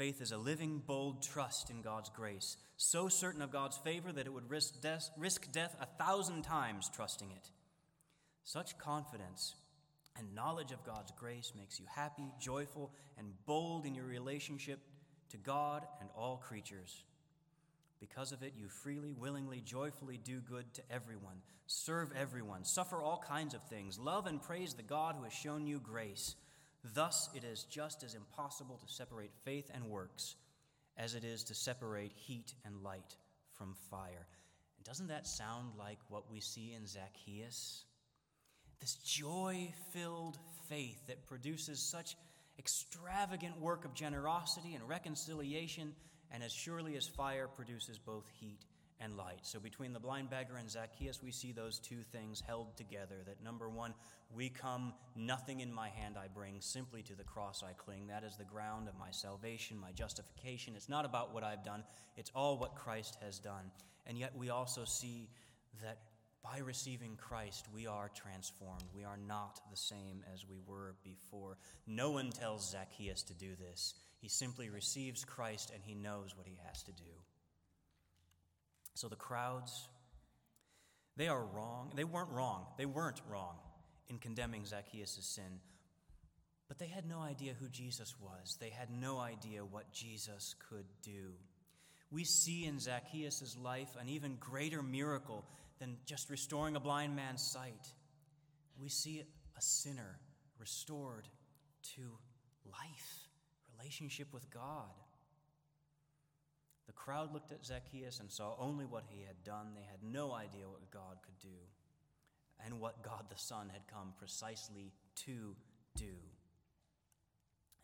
Faith 0.00 0.22
is 0.22 0.32
a 0.32 0.38
living, 0.38 0.82
bold 0.86 1.22
trust 1.22 1.68
in 1.68 1.82
God's 1.82 2.08
grace, 2.08 2.56
so 2.78 3.08
certain 3.08 3.42
of 3.42 3.52
God's 3.52 3.76
favor 3.76 4.10
that 4.10 4.24
it 4.24 4.32
would 4.32 4.48
risk 4.48 4.80
death, 4.80 5.10
risk 5.18 5.52
death 5.52 5.76
a 5.78 6.02
thousand 6.02 6.40
times 6.40 6.88
trusting 6.88 7.30
it. 7.30 7.50
Such 8.42 8.78
confidence 8.78 9.56
and 10.18 10.34
knowledge 10.34 10.72
of 10.72 10.86
God's 10.86 11.12
grace 11.18 11.52
makes 11.54 11.78
you 11.78 11.84
happy, 11.94 12.32
joyful, 12.40 12.92
and 13.18 13.34
bold 13.44 13.84
in 13.84 13.94
your 13.94 14.06
relationship 14.06 14.78
to 15.28 15.36
God 15.36 15.86
and 16.00 16.08
all 16.16 16.38
creatures. 16.38 17.04
Because 18.00 18.32
of 18.32 18.42
it, 18.42 18.54
you 18.56 18.68
freely, 18.68 19.12
willingly, 19.12 19.60
joyfully 19.60 20.16
do 20.16 20.40
good 20.40 20.72
to 20.72 20.82
everyone, 20.90 21.42
serve 21.66 22.10
everyone, 22.18 22.64
suffer 22.64 23.02
all 23.02 23.22
kinds 23.28 23.52
of 23.52 23.62
things, 23.64 23.98
love 23.98 24.26
and 24.26 24.40
praise 24.40 24.72
the 24.72 24.82
God 24.82 25.16
who 25.18 25.24
has 25.24 25.32
shown 25.34 25.66
you 25.66 25.78
grace. 25.78 26.36
Thus, 26.82 27.28
it 27.34 27.44
is 27.44 27.64
just 27.64 28.02
as 28.02 28.14
impossible 28.14 28.78
to 28.78 28.92
separate 28.92 29.32
faith 29.44 29.70
and 29.74 29.84
works 29.84 30.36
as 30.96 31.14
it 31.14 31.24
is 31.24 31.44
to 31.44 31.54
separate 31.54 32.12
heat 32.12 32.54
and 32.64 32.82
light 32.82 33.16
from 33.54 33.74
fire. 33.90 34.26
And 34.76 34.84
doesn't 34.84 35.08
that 35.08 35.26
sound 35.26 35.72
like 35.78 35.98
what 36.08 36.30
we 36.30 36.40
see 36.40 36.72
in 36.74 36.86
Zacchaeus? 36.86 37.84
This 38.80 38.94
joy 38.96 39.72
filled 39.92 40.38
faith 40.68 41.06
that 41.06 41.26
produces 41.26 41.80
such 41.80 42.16
extravagant 42.58 43.60
work 43.60 43.84
of 43.84 43.94
generosity 43.94 44.74
and 44.74 44.88
reconciliation, 44.88 45.94
and 46.30 46.42
as 46.42 46.52
surely 46.52 46.96
as 46.96 47.06
fire 47.06 47.46
produces 47.46 47.98
both 47.98 48.26
heat 48.40 48.60
and 49.00 49.16
light. 49.16 49.40
So 49.42 49.58
between 49.58 49.92
the 49.92 50.00
blind 50.00 50.30
beggar 50.30 50.56
and 50.58 50.70
Zacchaeus, 50.70 51.22
we 51.22 51.32
see 51.32 51.52
those 51.52 51.78
two 51.78 52.02
things 52.12 52.42
held 52.46 52.76
together. 52.76 53.16
That 53.26 53.42
number 53.42 53.68
one, 53.68 53.94
we 54.34 54.48
come, 54.48 54.92
nothing 55.16 55.60
in 55.60 55.72
my 55.72 55.88
hand 55.88 56.16
I 56.16 56.28
bring, 56.28 56.60
simply 56.60 57.02
to 57.04 57.14
the 57.14 57.24
cross 57.24 57.62
I 57.62 57.72
cling. 57.72 58.06
That 58.08 58.24
is 58.24 58.36
the 58.36 58.44
ground 58.44 58.88
of 58.88 58.98
my 58.98 59.10
salvation, 59.10 59.78
my 59.78 59.92
justification. 59.92 60.74
It's 60.76 60.88
not 60.88 61.04
about 61.04 61.32
what 61.34 61.44
I've 61.44 61.64
done, 61.64 61.84
it's 62.16 62.30
all 62.34 62.58
what 62.58 62.74
Christ 62.74 63.16
has 63.22 63.38
done. 63.38 63.70
And 64.06 64.18
yet 64.18 64.36
we 64.36 64.50
also 64.50 64.84
see 64.84 65.28
that 65.82 65.98
by 66.42 66.58
receiving 66.58 67.16
Christ, 67.16 67.66
we 67.74 67.86
are 67.86 68.10
transformed. 68.14 68.84
We 68.94 69.04
are 69.04 69.18
not 69.28 69.60
the 69.70 69.76
same 69.76 70.24
as 70.32 70.46
we 70.48 70.58
were 70.66 70.94
before. 71.04 71.58
No 71.86 72.10
one 72.12 72.30
tells 72.30 72.70
Zacchaeus 72.70 73.22
to 73.24 73.34
do 73.34 73.50
this. 73.56 73.94
He 74.20 74.28
simply 74.28 74.70
receives 74.70 75.24
Christ 75.24 75.70
and 75.74 75.82
he 75.84 75.94
knows 75.94 76.36
what 76.36 76.46
he 76.46 76.58
has 76.66 76.82
to 76.84 76.92
do. 76.92 77.12
So 79.00 79.08
the 79.08 79.16
crowds, 79.16 79.88
they 81.16 81.28
are 81.28 81.42
wrong. 81.42 81.90
They 81.96 82.04
weren't 82.04 82.28
wrong. 82.32 82.66
They 82.76 82.84
weren't 82.84 83.22
wrong 83.30 83.56
in 84.10 84.18
condemning 84.18 84.66
Zacchaeus' 84.66 85.18
sin. 85.22 85.60
But 86.68 86.78
they 86.78 86.88
had 86.88 87.08
no 87.08 87.20
idea 87.20 87.54
who 87.58 87.70
Jesus 87.70 88.14
was. 88.20 88.58
They 88.60 88.68
had 88.68 88.90
no 88.90 89.18
idea 89.18 89.64
what 89.64 89.90
Jesus 89.90 90.54
could 90.68 90.84
do. 91.02 91.32
We 92.10 92.24
see 92.24 92.66
in 92.66 92.78
Zacchaeus' 92.78 93.56
life 93.56 93.88
an 93.98 94.10
even 94.10 94.36
greater 94.38 94.82
miracle 94.82 95.46
than 95.78 95.96
just 96.04 96.28
restoring 96.28 96.76
a 96.76 96.80
blind 96.80 97.16
man's 97.16 97.42
sight. 97.42 97.94
We 98.78 98.90
see 98.90 99.22
a 99.56 99.62
sinner 99.62 100.18
restored 100.58 101.26
to 101.94 102.02
life, 102.66 103.28
relationship 103.78 104.30
with 104.34 104.50
God. 104.50 104.92
The 106.90 106.96
crowd 106.96 107.32
looked 107.32 107.52
at 107.52 107.64
Zacchaeus 107.64 108.18
and 108.18 108.28
saw 108.32 108.56
only 108.58 108.84
what 108.84 109.04
he 109.06 109.22
had 109.22 109.44
done. 109.44 109.74
They 109.76 109.86
had 109.88 110.02
no 110.02 110.32
idea 110.32 110.68
what 110.68 110.90
God 110.90 111.18
could 111.24 111.38
do 111.38 111.56
and 112.66 112.80
what 112.80 113.04
God 113.04 113.26
the 113.30 113.38
Son 113.38 113.70
had 113.72 113.82
come 113.86 114.12
precisely 114.18 114.90
to 115.26 115.54
do. 115.94 116.12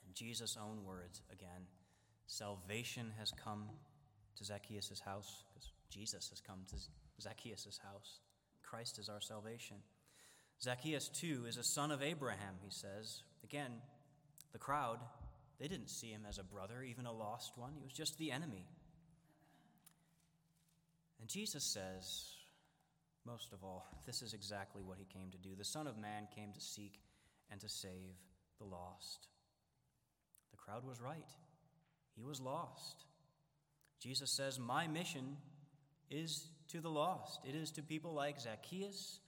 In 0.08 0.12
Jesus' 0.12 0.58
own 0.60 0.84
words, 0.84 1.20
again, 1.32 1.68
salvation 2.26 3.12
has 3.16 3.30
come 3.30 3.68
to 4.38 4.44
Zacchaeus' 4.44 4.98
house 4.98 5.44
because 5.54 5.70
Jesus 5.88 6.28
has 6.30 6.40
come 6.40 6.64
to 6.70 6.76
Zacchaeus' 7.22 7.78
house. 7.84 8.18
Christ 8.64 8.98
is 8.98 9.08
our 9.08 9.20
salvation. 9.20 9.76
Zacchaeus, 10.60 11.08
too, 11.10 11.44
is 11.46 11.58
a 11.58 11.62
son 11.62 11.92
of 11.92 12.02
Abraham, 12.02 12.56
he 12.60 12.70
says. 12.70 13.22
Again, 13.44 13.70
the 14.52 14.58
crowd, 14.58 14.98
they 15.60 15.68
didn't 15.68 15.90
see 15.90 16.10
him 16.10 16.26
as 16.28 16.38
a 16.38 16.42
brother, 16.42 16.82
even 16.82 17.06
a 17.06 17.12
lost 17.12 17.52
one. 17.54 17.74
He 17.76 17.84
was 17.84 17.92
just 17.92 18.18
the 18.18 18.32
enemy. 18.32 18.66
And 21.20 21.28
Jesus 21.28 21.64
says, 21.64 22.36
most 23.26 23.52
of 23.52 23.64
all, 23.64 23.86
this 24.06 24.22
is 24.22 24.34
exactly 24.34 24.82
what 24.82 24.98
he 24.98 25.04
came 25.04 25.30
to 25.32 25.38
do. 25.38 25.56
The 25.56 25.64
Son 25.64 25.86
of 25.86 25.98
Man 25.98 26.28
came 26.34 26.52
to 26.52 26.60
seek 26.60 27.00
and 27.50 27.60
to 27.60 27.68
save 27.68 28.14
the 28.58 28.64
lost. 28.64 29.26
The 30.52 30.56
crowd 30.56 30.86
was 30.86 31.00
right, 31.00 31.28
he 32.14 32.22
was 32.22 32.40
lost. 32.40 33.04
Jesus 33.98 34.30
says, 34.30 34.58
My 34.58 34.86
mission 34.86 35.36
is 36.10 36.48
to 36.68 36.80
the 36.80 36.90
lost. 36.90 37.40
It 37.48 37.54
is 37.54 37.70
to 37.72 37.82
people 37.82 38.12
like 38.12 38.40
Zacchaeus 38.40 39.20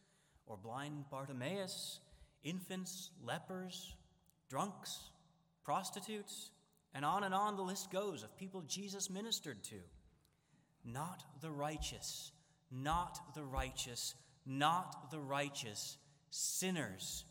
or 0.46 0.57
blind 0.57 1.07
Bartimaeus, 1.11 2.01
infants, 2.44 3.11
lepers, 3.24 3.94
drunks, 4.48 5.11
prostitutes, 5.64 6.51
and 6.94 7.05
on 7.05 7.24
and 7.24 7.35
on 7.35 7.57
the 7.57 7.62
list 7.62 7.90
goes 7.90 8.22
of 8.22 8.37
people 8.37 8.62
Jesus 8.62 9.11
ministered 9.11 9.62
to. 9.64 9.77
Not 10.85 11.25
the 11.41 11.51
righteous, 11.51 12.33
not 12.71 13.35
the 13.35 13.45
righteous, 13.45 14.14
not 14.47 15.11
the 15.11 15.21
righteous, 15.21 15.99
sinners 16.31 17.25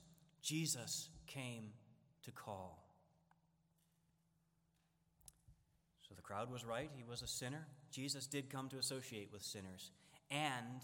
Jesus 0.47 1.09
came 1.25 1.71
to 2.23 2.31
call. 2.31 2.87
So 6.07 6.15
the 6.15 6.21
crowd 6.21 6.49
was 6.49 6.63
right. 6.63 6.89
He 6.95 7.03
was 7.03 7.21
a 7.21 7.27
sinner. 7.27 7.67
Jesus 7.91 8.27
did 8.27 8.49
come 8.49 8.69
to 8.69 8.77
associate 8.77 9.29
with 9.33 9.41
sinners. 9.41 9.91
And 10.31 10.81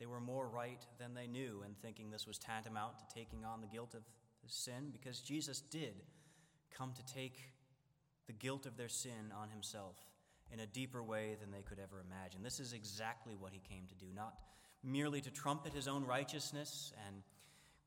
they 0.00 0.06
were 0.06 0.18
more 0.20 0.48
right 0.48 0.84
than 0.98 1.14
they 1.14 1.28
knew 1.28 1.62
in 1.64 1.74
thinking 1.80 2.10
this 2.10 2.26
was 2.26 2.38
tantamount 2.38 2.98
to 2.98 3.14
taking 3.14 3.44
on 3.44 3.60
the 3.60 3.68
guilt 3.68 3.94
of 3.94 4.02
sin 4.48 4.90
because 4.92 5.20
Jesus 5.20 5.60
did 5.60 6.02
come 6.76 6.92
to 6.94 7.14
take 7.14 7.38
the 8.26 8.32
guilt 8.32 8.66
of 8.66 8.76
their 8.76 8.88
sin 8.88 9.32
on 9.36 9.48
himself 9.50 9.96
in 10.54 10.60
a 10.60 10.66
deeper 10.66 11.02
way 11.02 11.36
than 11.40 11.50
they 11.50 11.62
could 11.62 11.80
ever 11.80 12.00
imagine. 12.00 12.42
This 12.44 12.60
is 12.60 12.72
exactly 12.72 13.34
what 13.36 13.52
he 13.52 13.60
came 13.68 13.86
to 13.88 13.94
do, 13.96 14.06
not 14.14 14.34
merely 14.84 15.20
to 15.20 15.30
trumpet 15.30 15.72
his 15.72 15.88
own 15.88 16.04
righteousness 16.04 16.92
and 17.08 17.16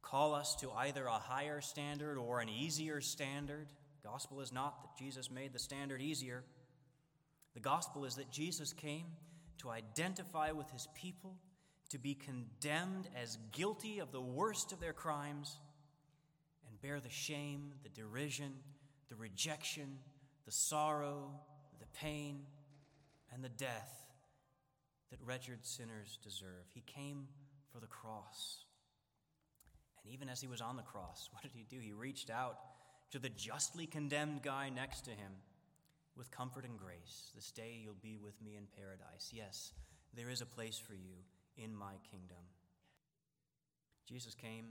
call 0.02 0.34
us 0.34 0.56
to 0.56 0.70
either 0.72 1.06
a 1.06 1.12
higher 1.12 1.62
standard 1.62 2.18
or 2.18 2.42
an 2.42 2.50
easier 2.50 3.00
standard. 3.00 3.68
Gospel 4.04 4.42
is 4.42 4.52
not 4.52 4.82
that 4.82 5.02
Jesus 5.02 5.32
made 5.32 5.54
the 5.54 5.60
standard 5.60 6.02
easier. 6.02 6.44
The 7.54 7.62
gospel 7.62 8.04
is 8.04 8.16
that 8.16 8.32
Jesus 8.32 8.74
came 8.74 9.06
to 9.60 9.70
identify 9.70 10.52
with 10.52 10.70
his 10.72 10.88
people, 10.94 11.38
to 11.90 11.98
be 11.98 12.16
condemned 12.16 13.08
as 13.16 13.38
guilty 13.54 14.00
of 14.00 14.12
the 14.12 14.22
worst 14.22 14.74
of 14.74 14.82
their 14.82 14.94
crimes, 14.94 15.58
and 16.68 16.82
bear 16.82 17.00
the 17.00 17.10
shame, 17.10 17.72
the 17.84 17.90
derision, 17.90 18.52
the 19.08 19.16
rejection, 19.16 20.00
the 20.46 20.52
sorrow, 20.52 21.32
the 21.80 22.00
pain, 22.00 22.42
and 23.38 23.46
the 23.46 23.50
death 23.50 24.04
that 25.12 25.20
wretched 25.24 25.60
sinners 25.62 26.18
deserve. 26.24 26.66
He 26.74 26.82
came 26.82 27.28
for 27.72 27.80
the 27.80 27.88
cross. 27.88 28.66
And 30.04 30.12
even 30.12 30.28
as 30.28 30.42
he 30.42 30.48
was 30.48 30.60
on 30.60 30.76
the 30.76 30.82
cross, 30.82 31.30
what 31.32 31.44
did 31.44 31.52
he 31.54 31.64
do? 31.64 31.80
He 31.80 31.94
reached 31.94 32.32
out 32.32 32.58
to 33.12 33.20
the 33.20 33.30
justly 33.30 33.86
condemned 33.86 34.42
guy 34.42 34.70
next 34.70 35.02
to 35.02 35.12
him 35.12 35.32
with 36.18 36.32
comfort 36.32 36.66
and 36.66 36.80
grace. 36.80 37.32
This 37.36 37.52
day 37.52 37.80
you'll 37.82 37.94
be 38.02 38.18
with 38.18 38.42
me 38.42 38.58
in 38.58 38.64
paradise. 38.76 39.30
Yes, 39.32 39.72
there 40.16 40.32
is 40.32 40.42
a 40.42 40.46
place 40.48 40.80
for 40.80 40.96
you 40.96 41.14
in 41.58 41.76
my 41.76 41.94
kingdom. 42.10 42.44
Jesus 44.10 44.34
came 44.34 44.66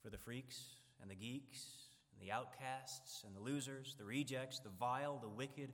for 0.00 0.10
the 0.10 0.18
freaks 0.18 0.76
and 1.02 1.10
the 1.10 1.16
geeks 1.16 1.64
and 2.12 2.22
the 2.22 2.32
outcasts 2.32 3.24
and 3.26 3.34
the 3.34 3.40
losers, 3.40 3.96
the 3.98 4.04
rejects, 4.04 4.60
the 4.60 4.70
vile, 4.78 5.18
the 5.20 5.28
wicked, 5.28 5.72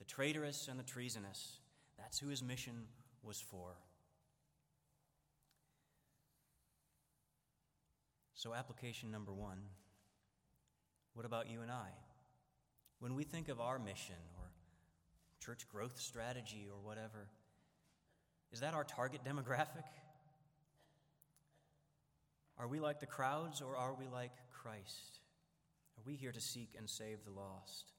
the 0.00 0.04
traitorous, 0.06 0.66
and 0.66 0.80
the 0.80 0.82
treasonous. 0.82 1.58
That's 1.96 2.18
who 2.18 2.28
his 2.28 2.42
mission 2.42 2.86
was 3.22 3.40
for. 3.40 3.76
So, 8.34 8.54
application 8.54 9.12
number 9.12 9.32
one 9.32 9.58
what 11.12 11.26
about 11.26 11.50
you 11.50 11.60
and 11.60 11.70
I? 11.70 11.88
When 13.00 13.14
we 13.14 13.24
think 13.24 13.48
of 13.48 13.60
our 13.60 13.78
mission 13.78 14.14
or 14.38 14.44
church 15.44 15.68
growth 15.68 16.00
strategy 16.00 16.66
or 16.70 16.78
whatever, 16.80 17.28
is 18.52 18.60
that 18.60 18.74
our 18.74 18.84
target 18.84 19.20
demographic? 19.24 19.84
Are 22.58 22.68
we 22.68 22.78
like 22.78 23.00
the 23.00 23.06
crowds 23.06 23.60
or 23.60 23.76
are 23.76 23.94
we 23.94 24.06
like 24.06 24.32
Christ? 24.52 25.20
Are 25.98 26.02
we 26.06 26.14
here 26.14 26.32
to 26.32 26.40
seek 26.40 26.74
and 26.78 26.88
save 26.88 27.24
the 27.24 27.32
lost? 27.32 27.92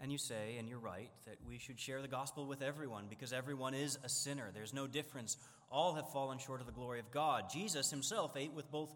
And 0.00 0.12
you 0.12 0.18
say, 0.18 0.56
and 0.58 0.68
you're 0.68 0.78
right, 0.78 1.10
that 1.26 1.38
we 1.46 1.58
should 1.58 1.78
share 1.78 2.00
the 2.00 2.08
gospel 2.08 2.46
with 2.46 2.62
everyone 2.62 3.06
because 3.10 3.32
everyone 3.32 3.74
is 3.74 3.98
a 4.04 4.08
sinner. 4.08 4.50
There's 4.54 4.72
no 4.72 4.86
difference. 4.86 5.36
All 5.70 5.94
have 5.94 6.12
fallen 6.12 6.38
short 6.38 6.60
of 6.60 6.66
the 6.66 6.72
glory 6.72 7.00
of 7.00 7.10
God. 7.10 7.44
Jesus 7.52 7.90
himself 7.90 8.36
ate 8.36 8.52
with 8.52 8.70
both 8.70 8.94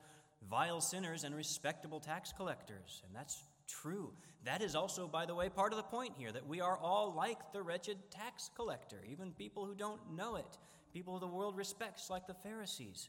vile 0.49 0.81
sinners 0.81 1.25
and 1.25 1.35
respectable 1.35 2.01
tax 2.01 2.33
collectors, 2.33 3.03
and 3.07 3.15
that's 3.15 3.43
true. 3.69 4.13
That 4.45 4.63
is 4.63 4.75
also, 4.75 5.07
by 5.07 5.27
the 5.27 5.35
way, 5.35 5.49
part 5.49 5.73
of 5.73 5.77
the 5.77 5.85
point 5.85 6.15
here 6.17 6.33
that 6.33 6.47
we 6.47 6.61
are 6.61 6.77
all 6.77 7.13
like 7.15 7.53
the 7.53 7.63
wretched 7.63 7.99
tax 8.11 8.51
collector, 8.57 8.99
even 9.11 9.33
people 9.33 9.67
who 9.67 9.75
don't 9.75 10.15
know 10.15 10.37
it, 10.37 10.59
people 10.93 11.19
the 11.19 11.27
world 11.27 11.57
respects, 11.57 12.11
like 12.11 12.27
the 12.27 12.35
Pharisees. 12.35 13.09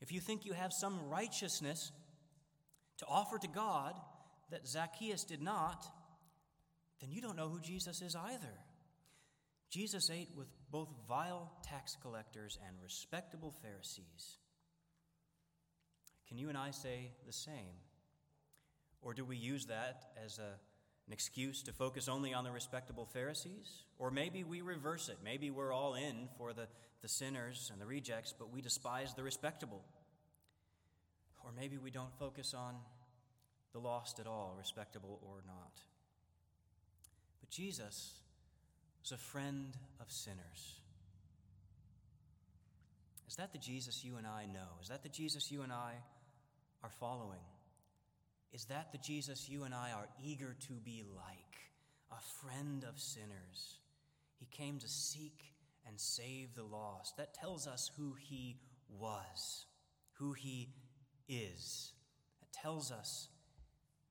If 0.00 0.12
you 0.12 0.20
think 0.20 0.44
you 0.44 0.52
have 0.52 0.72
some 0.72 1.08
righteousness 1.08 1.92
to 2.98 3.06
offer 3.06 3.38
to 3.38 3.48
God 3.48 3.94
that 4.50 4.66
Zacchaeus 4.66 5.24
did 5.24 5.42
not, 5.42 5.86
then 7.04 7.12
you 7.12 7.20
don't 7.20 7.36
know 7.36 7.50
who 7.50 7.60
Jesus 7.60 8.00
is 8.00 8.16
either. 8.16 8.54
Jesus 9.68 10.08
ate 10.08 10.30
with 10.34 10.46
both 10.70 10.88
vile 11.06 11.52
tax 11.62 11.98
collectors 12.00 12.58
and 12.66 12.74
respectable 12.82 13.54
Pharisees. 13.60 14.38
Can 16.26 16.38
you 16.38 16.48
and 16.48 16.56
I 16.56 16.70
say 16.70 17.10
the 17.26 17.32
same? 17.32 17.76
Or 19.02 19.12
do 19.12 19.22
we 19.22 19.36
use 19.36 19.66
that 19.66 20.12
as 20.24 20.38
a, 20.38 20.56
an 21.06 21.12
excuse 21.12 21.62
to 21.64 21.74
focus 21.74 22.08
only 22.08 22.32
on 22.32 22.42
the 22.42 22.50
respectable 22.50 23.04
Pharisees? 23.04 23.84
Or 23.98 24.10
maybe 24.10 24.42
we 24.42 24.62
reverse 24.62 25.10
it. 25.10 25.18
Maybe 25.22 25.50
we're 25.50 25.74
all 25.74 25.96
in 25.96 26.30
for 26.38 26.54
the, 26.54 26.68
the 27.02 27.08
sinners 27.08 27.68
and 27.70 27.78
the 27.78 27.86
rejects, 27.86 28.32
but 28.32 28.50
we 28.50 28.62
despise 28.62 29.12
the 29.12 29.22
respectable. 29.22 29.84
Or 31.44 31.52
maybe 31.54 31.76
we 31.76 31.90
don't 31.90 32.18
focus 32.18 32.54
on 32.54 32.76
the 33.74 33.78
lost 33.78 34.20
at 34.20 34.26
all, 34.26 34.54
respectable 34.58 35.20
or 35.22 35.42
not. 35.46 35.82
But 37.44 37.50
Jesus 37.50 38.14
was 39.02 39.12
a 39.12 39.18
friend 39.18 39.76
of 40.00 40.10
sinners. 40.10 40.80
Is 43.28 43.36
that 43.36 43.52
the 43.52 43.58
Jesus 43.58 44.02
you 44.02 44.16
and 44.16 44.26
I 44.26 44.46
know? 44.46 44.80
Is 44.80 44.88
that 44.88 45.02
the 45.02 45.10
Jesus 45.10 45.52
you 45.52 45.60
and 45.60 45.70
I 45.70 45.92
are 46.82 46.90
following? 46.98 47.44
Is 48.54 48.64
that 48.70 48.92
the 48.92 48.98
Jesus 48.98 49.46
you 49.46 49.64
and 49.64 49.74
I 49.74 49.90
are 49.90 50.08
eager 50.24 50.56
to 50.68 50.72
be 50.72 51.02
like, 51.14 51.36
a 52.10 52.22
friend 52.40 52.82
of 52.88 52.98
sinners? 52.98 53.76
He 54.38 54.46
came 54.46 54.78
to 54.78 54.88
seek 54.88 55.52
and 55.86 56.00
save 56.00 56.54
the 56.54 56.62
lost. 56.62 57.18
That 57.18 57.34
tells 57.34 57.66
us 57.66 57.90
who 57.98 58.14
he 58.18 58.56
was, 58.88 59.66
who 60.14 60.32
he 60.32 60.70
is. 61.28 61.92
That 62.40 62.58
tells 62.58 62.90
us 62.90 63.28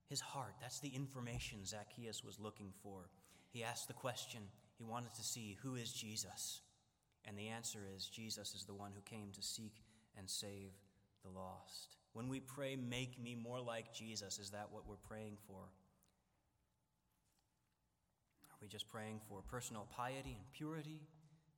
his 0.08 0.22
heart. 0.22 0.54
That's 0.62 0.82
the 0.82 0.96
information 0.96 1.66
Zacchaeus 1.66 2.24
was 2.24 2.40
looking 2.40 2.72
for. 2.84 3.10
He 3.54 3.64
asked 3.64 3.88
the 3.88 3.94
question, 3.94 4.42
he 4.78 4.84
wanted 4.84 5.14
to 5.14 5.24
see 5.24 5.58
who 5.62 5.76
is 5.76 5.94
Jesus? 5.94 6.62
And 7.26 7.38
the 7.38 7.50
answer 7.50 7.80
is 7.96 8.08
Jesus 8.08 8.56
is 8.56 8.66
the 8.66 8.74
one 8.74 8.92
who 8.94 9.02
came 9.02 9.30
to 9.32 9.44
seek 9.44 9.84
and 10.18 10.28
save 10.28 10.72
the 11.24 11.30
lost. 11.30 11.98
When 12.14 12.28
we 12.30 12.40
pray, 12.40 12.76
make 12.76 13.22
me 13.22 13.36
more 13.36 13.62
like 13.62 13.94
Jesus, 13.94 14.40
is 14.40 14.50
that 14.50 14.70
what 14.72 14.88
we're 14.88 14.96
praying 14.96 15.38
for? 15.48 15.70
Are 18.52 18.58
we 18.60 18.68
just 18.68 18.90
praying 18.90 19.22
for 19.30 19.42
personal 19.48 19.88
piety 19.92 20.36
and 20.36 20.52
purity, 20.52 21.00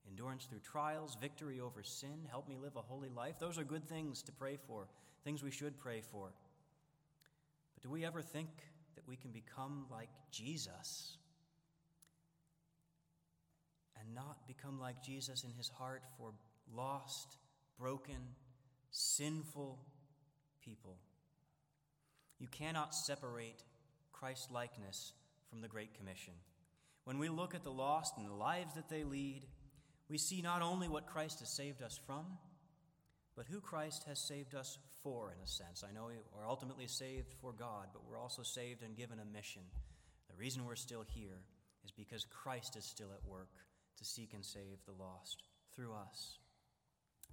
endurance 0.07 0.45
through 0.45 0.59
trials, 0.59 1.17
victory 1.19 1.61
over 1.61 1.81
sin, 1.81 2.27
help 2.29 2.49
me 2.49 2.57
live 2.61 2.75
a 2.75 2.81
holy 2.81 3.09
life? 3.09 3.39
Those 3.39 3.57
are 3.57 3.63
good 3.63 3.87
things 3.87 4.21
to 4.23 4.33
pray 4.33 4.57
for, 4.67 4.87
things 5.23 5.43
we 5.43 5.51
should 5.51 5.79
pray 5.79 6.01
for. 6.01 6.33
But 7.73 7.83
do 7.83 7.89
we 7.89 8.05
ever 8.05 8.21
think 8.21 8.49
that 8.95 9.07
we 9.07 9.15
can 9.15 9.31
become 9.31 9.85
like 9.89 10.09
Jesus 10.29 11.17
and 14.05 14.15
not 14.15 14.47
become 14.47 14.79
like 14.79 15.03
Jesus 15.03 15.43
in 15.43 15.51
his 15.51 15.69
heart 15.69 16.03
for 16.17 16.33
lost, 16.73 17.37
broken, 17.79 18.17
sinful 18.91 19.79
people? 20.63 20.97
You 22.39 22.47
cannot 22.47 22.93
separate 22.93 23.63
Christ 24.11 24.51
likeness 24.51 25.13
from 25.49 25.61
the 25.61 25.67
Great 25.67 25.93
Commission. 25.97 26.33
When 27.05 27.19
we 27.19 27.29
look 27.29 27.55
at 27.55 27.63
the 27.63 27.71
lost 27.71 28.17
and 28.17 28.27
the 28.27 28.33
lives 28.33 28.73
that 28.75 28.89
they 28.89 29.03
lead, 29.03 29.45
we 30.09 30.17
see 30.17 30.41
not 30.41 30.61
only 30.61 30.87
what 30.87 31.07
Christ 31.07 31.39
has 31.39 31.49
saved 31.49 31.81
us 31.81 31.99
from, 32.05 32.25
but 33.35 33.45
who 33.47 33.59
Christ 33.59 34.05
has 34.07 34.19
saved 34.19 34.55
us 34.55 34.77
for, 35.03 35.31
in 35.31 35.43
a 35.43 35.47
sense. 35.47 35.83
I 35.87 35.93
know 35.93 36.09
we're 36.35 36.47
ultimately 36.47 36.87
saved 36.87 37.33
for 37.41 37.53
God, 37.53 37.87
but 37.93 38.01
we're 38.09 38.17
also 38.17 38.43
saved 38.43 38.81
and 38.81 38.95
given 38.95 39.19
a 39.19 39.25
mission. 39.25 39.61
The 40.29 40.37
reason 40.37 40.65
we're 40.65 40.75
still 40.75 41.03
here 41.07 41.41
is 41.83 41.91
because 41.91 42.25
Christ 42.25 42.75
is 42.75 42.85
still 42.85 43.09
at 43.13 43.29
work 43.29 43.49
to 43.97 44.05
seek 44.05 44.33
and 44.33 44.45
save 44.45 44.79
the 44.85 44.93
lost 44.93 45.43
through 45.75 45.93
us. 45.93 46.37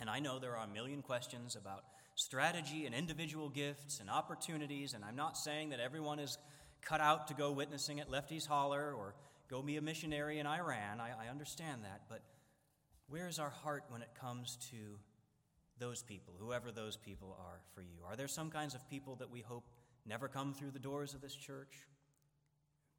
And 0.00 0.08
I 0.10 0.20
know 0.20 0.38
there 0.38 0.56
are 0.56 0.64
a 0.64 0.72
million 0.72 1.02
questions 1.02 1.56
about 1.56 1.84
strategy 2.14 2.86
and 2.86 2.94
individual 2.94 3.48
gifts 3.48 4.00
and 4.00 4.10
opportunities, 4.10 4.94
and 4.94 5.04
I'm 5.04 5.16
not 5.16 5.36
saying 5.36 5.70
that 5.70 5.80
everyone 5.80 6.18
is 6.18 6.38
cut 6.80 7.00
out 7.00 7.28
to 7.28 7.34
go 7.34 7.52
witnessing 7.52 8.00
at 8.00 8.10
Lefty's 8.10 8.46
Holler 8.46 8.92
or 8.92 9.14
go 9.48 9.62
be 9.62 9.76
a 9.76 9.82
missionary 9.82 10.38
in 10.38 10.46
Iran. 10.46 11.00
I, 11.00 11.10
I 11.26 11.30
understand 11.30 11.84
that, 11.84 12.02
but 12.08 12.22
where 13.08 13.28
is 13.28 13.38
our 13.38 13.50
heart 13.50 13.84
when 13.90 14.02
it 14.02 14.08
comes 14.18 14.56
to 14.70 14.98
those 15.78 16.02
people, 16.02 16.34
whoever 16.38 16.70
those 16.70 16.96
people 16.96 17.36
are 17.38 17.60
for 17.74 17.82
you? 17.82 17.98
Are 18.06 18.16
there 18.16 18.28
some 18.28 18.50
kinds 18.50 18.74
of 18.74 18.88
people 18.88 19.16
that 19.16 19.30
we 19.30 19.40
hope 19.40 19.64
never 20.06 20.28
come 20.28 20.54
through 20.54 20.70
the 20.70 20.78
doors 20.78 21.14
of 21.14 21.20
this 21.20 21.34
church? 21.34 21.86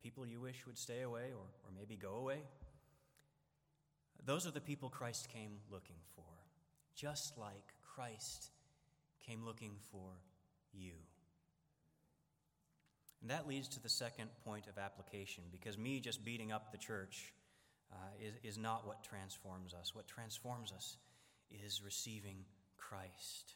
People 0.02 0.26
you 0.26 0.39
wish 0.41 0.65
would 0.65 0.78
stay 0.78 1.02
away 1.02 1.32
or, 1.32 1.45
or 1.63 1.71
maybe 1.76 1.95
go 1.95 2.15
away? 2.15 2.41
Those 4.26 4.48
are 4.48 4.52
the 4.52 4.62
people 4.62 4.90
Christ 4.90 5.28
came 5.30 5.58
looking 5.70 5.98
for, 6.16 6.24
just 6.96 7.38
like 7.38 7.74
Christ 7.96 8.52
came 9.26 9.46
looking 9.46 9.76
for 9.92 10.12
you. 10.74 10.94
And 13.22 13.32
that 13.32 13.48
leads 13.48 13.68
to 13.70 13.82
the 13.82 13.90
second 13.90 14.30
point 14.44 14.68
of 14.68 14.78
application, 14.78 15.44
because 15.52 15.78
me 15.78 16.00
just 16.00 16.26
beating 16.26 16.52
up 16.52 16.72
the 16.72 16.78
church 16.78 17.34
uh, 17.92 17.96
is, 18.22 18.56
is 18.56 18.58
not 18.58 18.86
what 18.86 19.04
transforms 19.04 19.74
us. 19.74 19.96
What 19.96 20.08
transforms 20.08 20.72
us 20.72 20.98
is 21.50 21.82
receiving 21.84 22.38
Christ. 22.78 23.56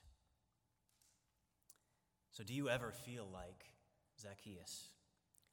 So, 2.32 2.43
do 2.43 2.53
you 2.53 2.69
ever 2.69 2.91
feel 2.91 3.27
like 3.34 3.65
Zacchaeus? 4.21 4.89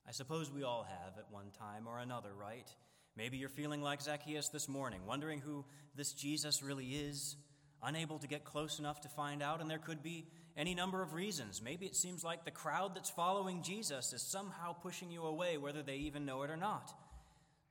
I 0.07 0.13
suppose 0.13 0.53
we 0.53 0.63
all 0.63 0.85
have 0.85 1.19
at 1.19 1.31
one 1.31 1.51
time 1.59 1.87
or 1.89 1.99
another, 1.99 2.31
right? 2.39 2.69
Maybe 3.17 3.37
you're 3.37 3.49
feeling 3.49 3.81
like 3.81 4.03
Zacchaeus 4.03 4.49
this 4.49 4.69
morning, 4.69 5.01
wondering 5.07 5.41
who 5.41 5.65
this 5.95 6.13
Jesus 6.13 6.63
really 6.63 6.87
is, 6.87 7.37
unable 7.83 8.19
to 8.19 8.27
get 8.27 8.45
close 8.45 8.79
enough 8.79 9.01
to 9.03 9.09
find 9.09 9.43
out, 9.43 9.61
and 9.61 9.71
there 9.71 9.79
could 9.79 10.03
be 10.03 10.27
any 10.57 10.75
number 10.75 11.01
of 11.01 11.15
reasons. 11.15 11.63
Maybe 11.63 11.87
it 11.87 11.95
seems 11.95 12.25
like 12.25 12.45
the 12.45 12.51
crowd 12.51 12.95
that's 12.95 13.11
following 13.11 13.63
Jesus 13.63 14.13
is 14.13 14.23
somehow 14.23 14.73
pushing 14.73 15.11
you 15.11 15.23
away, 15.23 15.59
whether 15.59 15.83
they 15.83 15.97
even 15.97 16.25
know 16.25 16.43
it 16.43 16.51
or 16.51 16.57
not. 16.57 16.93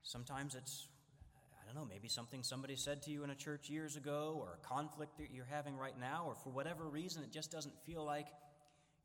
Sometimes 0.04 0.56
it's, 0.56 0.88
I 1.62 1.66
don't 1.66 1.76
know, 1.76 1.88
maybe 1.90 2.08
something 2.08 2.42
somebody 2.42 2.78
said 2.78 3.02
to 3.04 3.12
you 3.12 3.26
in 3.26 3.30
a 3.30 3.36
church 3.36 3.70
years 3.70 3.98
ago, 3.98 4.38
or 4.40 4.54
a 4.54 4.68
conflict 4.68 5.18
that 5.18 5.32
you're 5.34 5.48
having 5.50 5.78
right 5.78 6.00
now, 6.00 6.24
or 6.26 6.36
for 6.36 6.52
whatever 6.52 6.86
reason, 6.86 7.22
it 7.24 7.32
just 7.32 7.52
doesn't 7.52 7.76
feel 7.86 8.06
like 8.06 8.28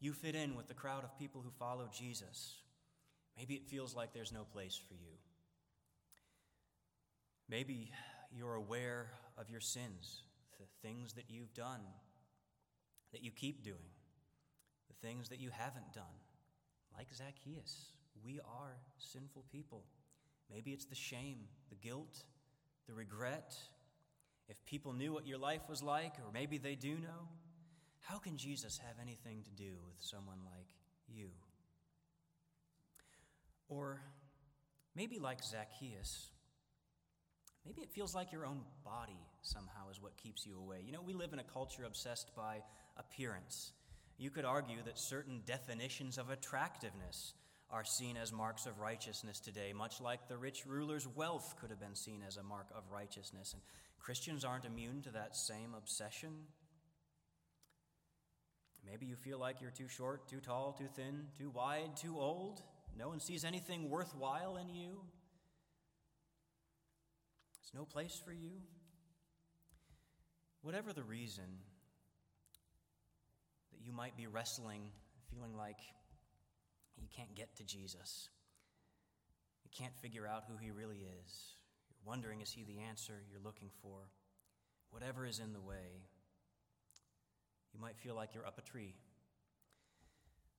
you 0.00 0.12
fit 0.12 0.36
in 0.36 0.54
with 0.54 0.68
the 0.68 0.74
crowd 0.74 1.02
of 1.02 1.18
people 1.18 1.40
who 1.40 1.50
follow 1.58 1.88
Jesus. 1.92 2.54
Maybe 3.36 3.54
it 3.54 3.66
feels 3.66 3.96
like 3.96 4.12
there's 4.12 4.32
no 4.32 4.44
place 4.44 4.80
for 4.88 4.94
you. 4.94 5.17
Maybe 7.48 7.90
you're 8.30 8.54
aware 8.54 9.10
of 9.38 9.48
your 9.48 9.60
sins, 9.60 10.22
the 10.58 10.66
things 10.86 11.14
that 11.14 11.24
you've 11.28 11.54
done, 11.54 11.80
that 13.12 13.24
you 13.24 13.30
keep 13.30 13.62
doing, 13.62 13.90
the 14.88 15.06
things 15.06 15.30
that 15.30 15.40
you 15.40 15.50
haven't 15.50 15.92
done. 15.94 16.04
Like 16.96 17.08
Zacchaeus, 17.14 17.92
we 18.24 18.40
are 18.40 18.76
sinful 18.98 19.44
people. 19.50 19.84
Maybe 20.50 20.72
it's 20.72 20.86
the 20.86 20.94
shame, 20.94 21.38
the 21.70 21.76
guilt, 21.76 22.24
the 22.86 22.94
regret. 22.94 23.54
If 24.48 24.56
people 24.66 24.92
knew 24.92 25.12
what 25.12 25.26
your 25.26 25.38
life 25.38 25.62
was 25.68 25.82
like, 25.82 26.14
or 26.18 26.32
maybe 26.32 26.58
they 26.58 26.74
do 26.74 26.90
know, 26.90 27.28
how 28.00 28.18
can 28.18 28.36
Jesus 28.36 28.78
have 28.78 28.96
anything 29.00 29.42
to 29.44 29.50
do 29.50 29.76
with 29.86 29.96
someone 30.00 30.38
like 30.44 30.68
you? 31.06 31.28
Or 33.68 34.00
maybe 34.94 35.18
like 35.18 35.42
Zacchaeus, 35.42 36.30
Maybe 37.68 37.82
it 37.82 37.90
feels 37.90 38.14
like 38.14 38.32
your 38.32 38.46
own 38.46 38.62
body 38.82 39.20
somehow 39.42 39.90
is 39.90 40.00
what 40.00 40.16
keeps 40.16 40.46
you 40.46 40.58
away. 40.58 40.78
You 40.86 40.92
know, 40.92 41.02
we 41.02 41.12
live 41.12 41.34
in 41.34 41.38
a 41.38 41.44
culture 41.44 41.84
obsessed 41.84 42.34
by 42.34 42.62
appearance. 42.96 43.72
You 44.16 44.30
could 44.30 44.46
argue 44.46 44.78
that 44.86 44.98
certain 44.98 45.42
definitions 45.44 46.16
of 46.16 46.30
attractiveness 46.30 47.34
are 47.70 47.84
seen 47.84 48.16
as 48.16 48.32
marks 48.32 48.64
of 48.64 48.78
righteousness 48.78 49.38
today, 49.38 49.74
much 49.74 50.00
like 50.00 50.28
the 50.28 50.38
rich 50.38 50.64
ruler's 50.66 51.06
wealth 51.06 51.56
could 51.60 51.68
have 51.68 51.78
been 51.78 51.94
seen 51.94 52.22
as 52.26 52.38
a 52.38 52.42
mark 52.42 52.68
of 52.74 52.90
righteousness. 52.90 53.52
And 53.52 53.60
Christians 53.98 54.46
aren't 54.46 54.64
immune 54.64 55.02
to 55.02 55.10
that 55.10 55.36
same 55.36 55.74
obsession. 55.76 56.30
Maybe 58.86 59.04
you 59.04 59.16
feel 59.16 59.38
like 59.38 59.60
you're 59.60 59.70
too 59.70 59.88
short, 59.88 60.26
too 60.26 60.40
tall, 60.40 60.72
too 60.72 60.88
thin, 60.96 61.26
too 61.36 61.50
wide, 61.50 61.98
too 61.98 62.18
old. 62.18 62.62
No 62.96 63.08
one 63.08 63.20
sees 63.20 63.44
anything 63.44 63.90
worthwhile 63.90 64.56
in 64.56 64.70
you. 64.70 65.02
There's 67.68 67.80
no 67.80 67.84
place 67.84 68.20
for 68.24 68.32
you. 68.32 68.52
Whatever 70.62 70.92
the 70.92 71.02
reason 71.02 71.44
that 73.72 73.80
you 73.84 73.92
might 73.92 74.16
be 74.16 74.26
wrestling, 74.26 74.80
feeling 75.30 75.54
like 75.54 75.78
you 76.96 77.06
can't 77.14 77.34
get 77.34 77.56
to 77.56 77.64
Jesus, 77.64 78.30
you 79.64 79.70
can't 79.76 79.94
figure 79.96 80.26
out 80.26 80.44
who 80.48 80.56
he 80.56 80.70
really 80.70 80.96
is, 80.96 81.54
you're 81.90 82.08
wondering, 82.10 82.40
is 82.40 82.50
he 82.50 82.64
the 82.64 82.80
answer 82.88 83.12
you're 83.30 83.44
looking 83.44 83.70
for? 83.82 83.98
Whatever 84.90 85.26
is 85.26 85.38
in 85.38 85.52
the 85.52 85.60
way, 85.60 86.06
you 87.74 87.80
might 87.80 87.98
feel 87.98 88.14
like 88.14 88.34
you're 88.34 88.46
up 88.46 88.58
a 88.58 88.62
tree. 88.62 88.94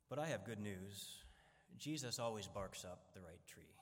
But 0.10 0.20
I 0.20 0.28
have 0.28 0.46
good 0.46 0.60
news. 0.60 1.08
Jesus 1.80 2.20
always 2.20 2.48
barks 2.48 2.86
up 2.86 3.14
the 3.16 3.22
right 3.22 3.46
tree. 3.48 3.79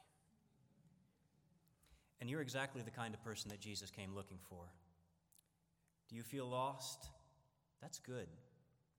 And 2.19 2.29
you're 2.29 2.41
exactly 2.41 2.81
the 2.81 2.91
kind 2.91 3.13
of 3.13 3.23
person 3.23 3.49
that 3.49 3.59
Jesus 3.59 3.91
came 3.91 4.15
looking 4.15 4.39
for. 4.49 4.65
Do 6.09 6.15
you 6.15 6.23
feel 6.23 6.47
lost? 6.47 7.09
That's 7.81 7.99
good. 7.99 8.27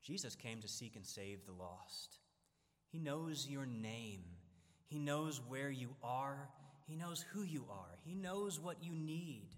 Jesus 0.03 0.37
came 0.37 0.61
to 0.61 0.69
seek 0.69 0.97
and 0.97 1.05
save 1.05 1.45
the 1.45 1.53
lost. 1.53 2.19
He 2.91 2.99
knows 2.99 3.47
your 3.49 3.67
name, 3.67 4.23
He 4.87 4.99
knows 4.99 5.41
where 5.49 5.71
you 5.71 5.91
are, 6.03 6.49
He 6.87 6.97
knows 6.97 7.25
who 7.33 7.43
you 7.43 7.65
are, 7.71 7.99
He 8.05 8.15
knows 8.15 8.59
what 8.59 8.83
you 8.83 8.93
need. 8.93 9.49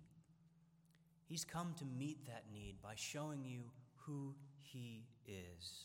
He's 1.29 1.44
come 1.44 1.75
to 1.79 1.85
meet 1.85 2.27
that 2.27 2.44
need 2.53 2.77
by 2.83 2.94
showing 2.96 3.44
you 3.44 3.62
who 4.07 4.35
He 4.62 5.05
is 5.29 5.85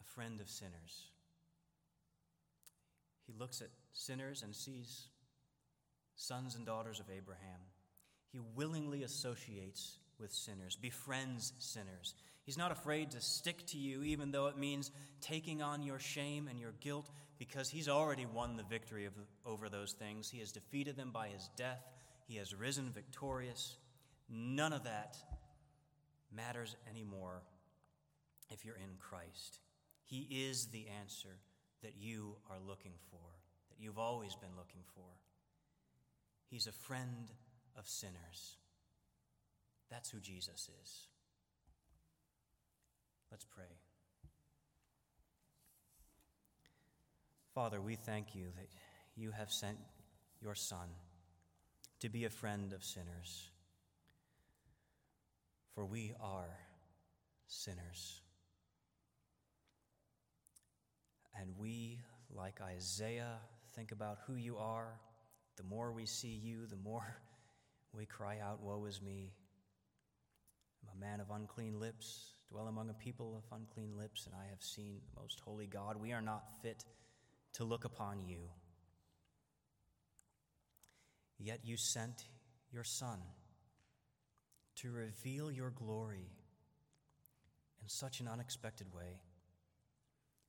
a 0.00 0.04
friend 0.04 0.40
of 0.40 0.50
sinners. 0.50 1.06
He 3.26 3.32
looks 3.38 3.62
at 3.62 3.68
sinners 3.92 4.42
and 4.42 4.54
sees 4.54 5.08
sons 6.16 6.54
and 6.54 6.66
daughters 6.66 7.00
of 7.00 7.06
Abraham. 7.14 7.60
He 8.30 8.40
willingly 8.54 9.02
associates 9.02 9.98
with 10.18 10.32
sinners, 10.32 10.76
befriends 10.76 11.52
sinners. 11.58 12.14
He's 12.44 12.58
not 12.58 12.72
afraid 12.72 13.10
to 13.12 13.20
stick 13.20 13.66
to 13.68 13.78
you, 13.78 14.02
even 14.02 14.30
though 14.30 14.46
it 14.46 14.58
means 14.58 14.90
taking 15.20 15.62
on 15.62 15.82
your 15.82 15.98
shame 15.98 16.48
and 16.48 16.60
your 16.60 16.74
guilt, 16.80 17.10
because 17.38 17.70
he's 17.70 17.88
already 17.88 18.26
won 18.26 18.56
the 18.56 18.62
victory 18.62 19.06
of, 19.06 19.12
over 19.46 19.68
those 19.68 19.92
things. 19.92 20.28
He 20.28 20.40
has 20.40 20.52
defeated 20.52 20.96
them 20.96 21.10
by 21.10 21.28
his 21.28 21.48
death, 21.56 21.82
he 22.26 22.36
has 22.36 22.54
risen 22.54 22.90
victorious. 22.90 23.76
None 24.30 24.72
of 24.72 24.84
that 24.84 25.16
matters 26.34 26.76
anymore 26.88 27.42
if 28.50 28.64
you're 28.64 28.76
in 28.76 28.96
Christ. 28.98 29.58
He 30.04 30.26
is 30.48 30.66
the 30.66 30.86
answer 31.00 31.36
that 31.82 31.94
you 31.98 32.36
are 32.50 32.58
looking 32.66 32.94
for, 33.10 33.20
that 33.68 33.82
you've 33.82 33.98
always 33.98 34.34
been 34.34 34.56
looking 34.56 34.80
for. 34.94 35.04
He's 36.50 36.66
a 36.66 36.72
friend 36.72 37.30
of 37.76 37.86
sinners. 37.88 38.56
That's 39.90 40.10
who 40.10 40.20
Jesus 40.20 40.68
is. 40.82 41.08
Let's 43.30 43.44
pray. 43.44 43.64
Father, 47.54 47.80
we 47.80 47.96
thank 47.96 48.34
you 48.34 48.46
that 48.56 48.68
you 49.16 49.30
have 49.30 49.50
sent 49.50 49.78
your 50.42 50.54
Son 50.54 50.88
to 52.00 52.08
be 52.08 52.24
a 52.24 52.30
friend 52.30 52.72
of 52.72 52.84
sinners. 52.84 53.50
For 55.74 55.84
we 55.84 56.12
are 56.20 56.58
sinners. 57.46 58.20
And 61.40 61.50
we, 61.58 62.00
like 62.34 62.60
Isaiah, 62.60 63.38
think 63.74 63.92
about 63.92 64.18
who 64.26 64.34
you 64.34 64.56
are. 64.56 65.00
The 65.56 65.62
more 65.62 65.92
we 65.92 66.06
see 66.06 66.40
you, 66.42 66.66
the 66.66 66.76
more 66.76 67.16
we 67.92 68.06
cry 68.06 68.38
out, 68.40 68.62
Woe 68.62 68.84
is 68.86 69.00
me. 69.00 69.32
I'm 70.82 70.96
a 70.96 71.00
man 71.00 71.20
of 71.20 71.30
unclean 71.30 71.80
lips, 71.80 72.34
dwell 72.50 72.66
among 72.66 72.90
a 72.90 72.94
people 72.94 73.36
of 73.36 73.56
unclean 73.56 73.96
lips, 73.96 74.26
and 74.26 74.34
I 74.34 74.50
have 74.50 74.62
seen 74.62 75.00
the 75.14 75.20
most 75.20 75.40
holy 75.40 75.66
God. 75.66 76.00
We 76.00 76.12
are 76.12 76.20
not 76.20 76.44
fit 76.62 76.84
to 77.54 77.64
look 77.64 77.84
upon 77.84 78.20
you. 78.20 78.38
Yet 81.38 81.60
you 81.64 81.76
sent 81.76 82.24
your 82.72 82.84
Son 82.84 83.18
to 84.76 84.90
reveal 84.90 85.50
your 85.50 85.70
glory 85.70 86.30
in 87.82 87.88
such 87.88 88.20
an 88.20 88.28
unexpected 88.28 88.92
way 88.92 89.20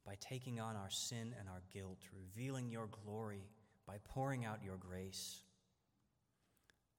by 0.05 0.15
taking 0.19 0.59
on 0.59 0.75
our 0.75 0.89
sin 0.89 1.33
and 1.39 1.49
our 1.49 1.61
guilt, 1.73 1.99
revealing 2.13 2.69
your 2.69 2.87
glory 2.87 3.43
by 3.87 3.95
pouring 4.03 4.45
out 4.45 4.63
your 4.63 4.77
grace, 4.77 5.41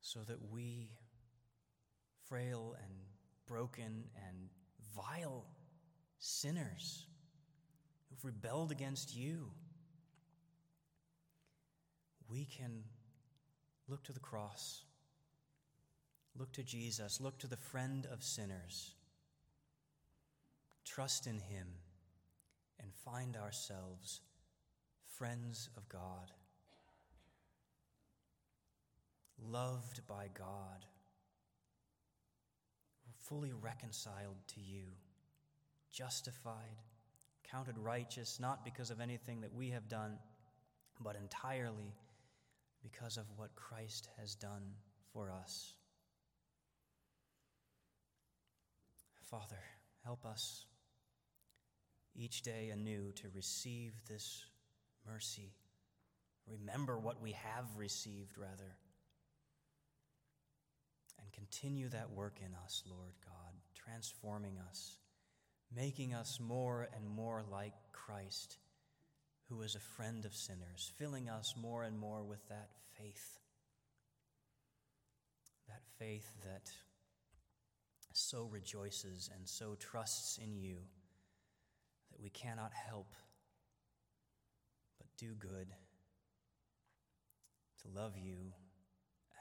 so 0.01 0.21
that 0.21 0.39
we, 0.51 0.93
frail 2.29 2.77
and 2.83 2.93
broken 3.47 4.05
and 4.27 4.49
vile 4.95 5.47
sinners 6.19 7.07
who've 8.09 8.25
rebelled 8.25 8.71
against 8.71 9.17
you, 9.17 9.51
we 12.29 12.45
can 12.45 12.83
look 13.89 14.03
to 14.05 14.13
the 14.13 14.21
cross, 14.21 14.83
look 16.39 16.53
to 16.53 16.63
Jesus, 16.63 17.21
look 17.21 17.39
to 17.39 17.47
the 17.47 17.57
friend 17.57 18.07
of 18.13 18.23
sinners, 18.23 18.95
trust 20.85 21.27
in 21.27 21.39
him, 21.39 21.67
and 22.81 22.93
find 22.93 23.37
ourselves 23.37 24.21
friends 25.07 25.69
of 25.77 25.89
God, 25.89 26.31
loved 29.43 30.07
by 30.07 30.29
God, 30.37 30.87
fully 33.29 33.53
reconciled 33.53 34.37
to 34.55 34.61
you, 34.61 34.85
justified, 35.93 36.83
counted 37.51 37.77
righteous, 37.79 38.39
not 38.41 38.65
because 38.65 38.91
of 38.91 39.01
anything 39.01 39.41
that 39.41 39.55
we 39.55 39.71
have 39.71 39.89
done, 39.89 40.19
but 41.01 41.17
entirely 41.17 41.95
because 42.83 43.17
of 43.17 43.25
what 43.37 43.55
Christ 43.57 44.09
has 44.19 44.35
done 44.35 44.63
for 45.13 45.31
us. 45.31 45.75
Father, 49.25 49.59
help 50.05 50.25
us 50.25 50.65
each 52.15 52.43
day 52.43 52.71
anew 52.73 53.13
to 53.17 53.29
receive 53.35 53.93
this 54.09 54.45
mercy. 55.07 55.53
Remember 56.47 56.97
what 56.99 57.21
we 57.21 57.33
have 57.33 57.67
received, 57.77 58.39
rather. 58.39 58.77
Continue 61.37 61.89
that 61.91 62.11
work 62.11 62.39
in 62.41 62.55
us, 62.65 62.83
Lord 62.89 63.13
God, 63.25 63.55
transforming 63.75 64.57
us, 64.69 64.97
making 65.75 66.15
us 66.15 66.41
more 66.41 66.89
and 66.97 67.09
more 67.09 67.45
like 67.51 67.75
Christ 67.93 68.57
who 69.49 69.63
is 69.63 69.75
a 69.75 69.81
friend 69.81 70.25
of 70.25 70.35
sinners, 70.35 70.91
filling 70.99 71.29
us 71.29 71.55
more 71.57 71.85
and 71.85 71.99
more 71.99 72.25
with 72.25 72.47
that 72.49 72.71
faith. 72.99 73.39
That 75.69 75.83
faith 75.99 76.29
that 76.45 76.71
so 78.13 78.49
rejoices 78.51 79.31
and 79.37 79.47
so 79.47 79.77
trusts 79.79 80.39
in 80.39 80.57
you 80.57 80.77
that 82.11 82.21
we 82.21 82.31
cannot 82.31 82.73
help 82.73 83.15
but 84.99 85.07
do 85.19 85.35
good, 85.39 85.69
to 87.83 87.89
love 88.01 88.15
you, 88.17 88.53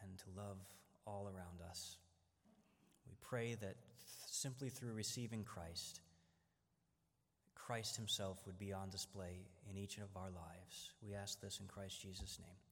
and 0.03 0.17
to 0.19 0.25
love 0.35 0.57
all 1.05 1.25
around 1.27 1.61
us. 1.69 1.97
We 3.07 3.15
pray 3.21 3.55
that 3.55 3.75
simply 4.27 4.69
through 4.69 4.93
receiving 4.93 5.43
Christ, 5.43 6.01
Christ 7.55 7.95
Himself 7.95 8.39
would 8.45 8.59
be 8.59 8.73
on 8.73 8.89
display 8.89 9.47
in 9.69 9.77
each 9.77 9.97
of 9.97 10.15
our 10.15 10.29
lives. 10.29 10.91
We 11.01 11.15
ask 11.15 11.39
this 11.41 11.59
in 11.59 11.67
Christ 11.67 12.01
Jesus' 12.01 12.39
name. 12.39 12.64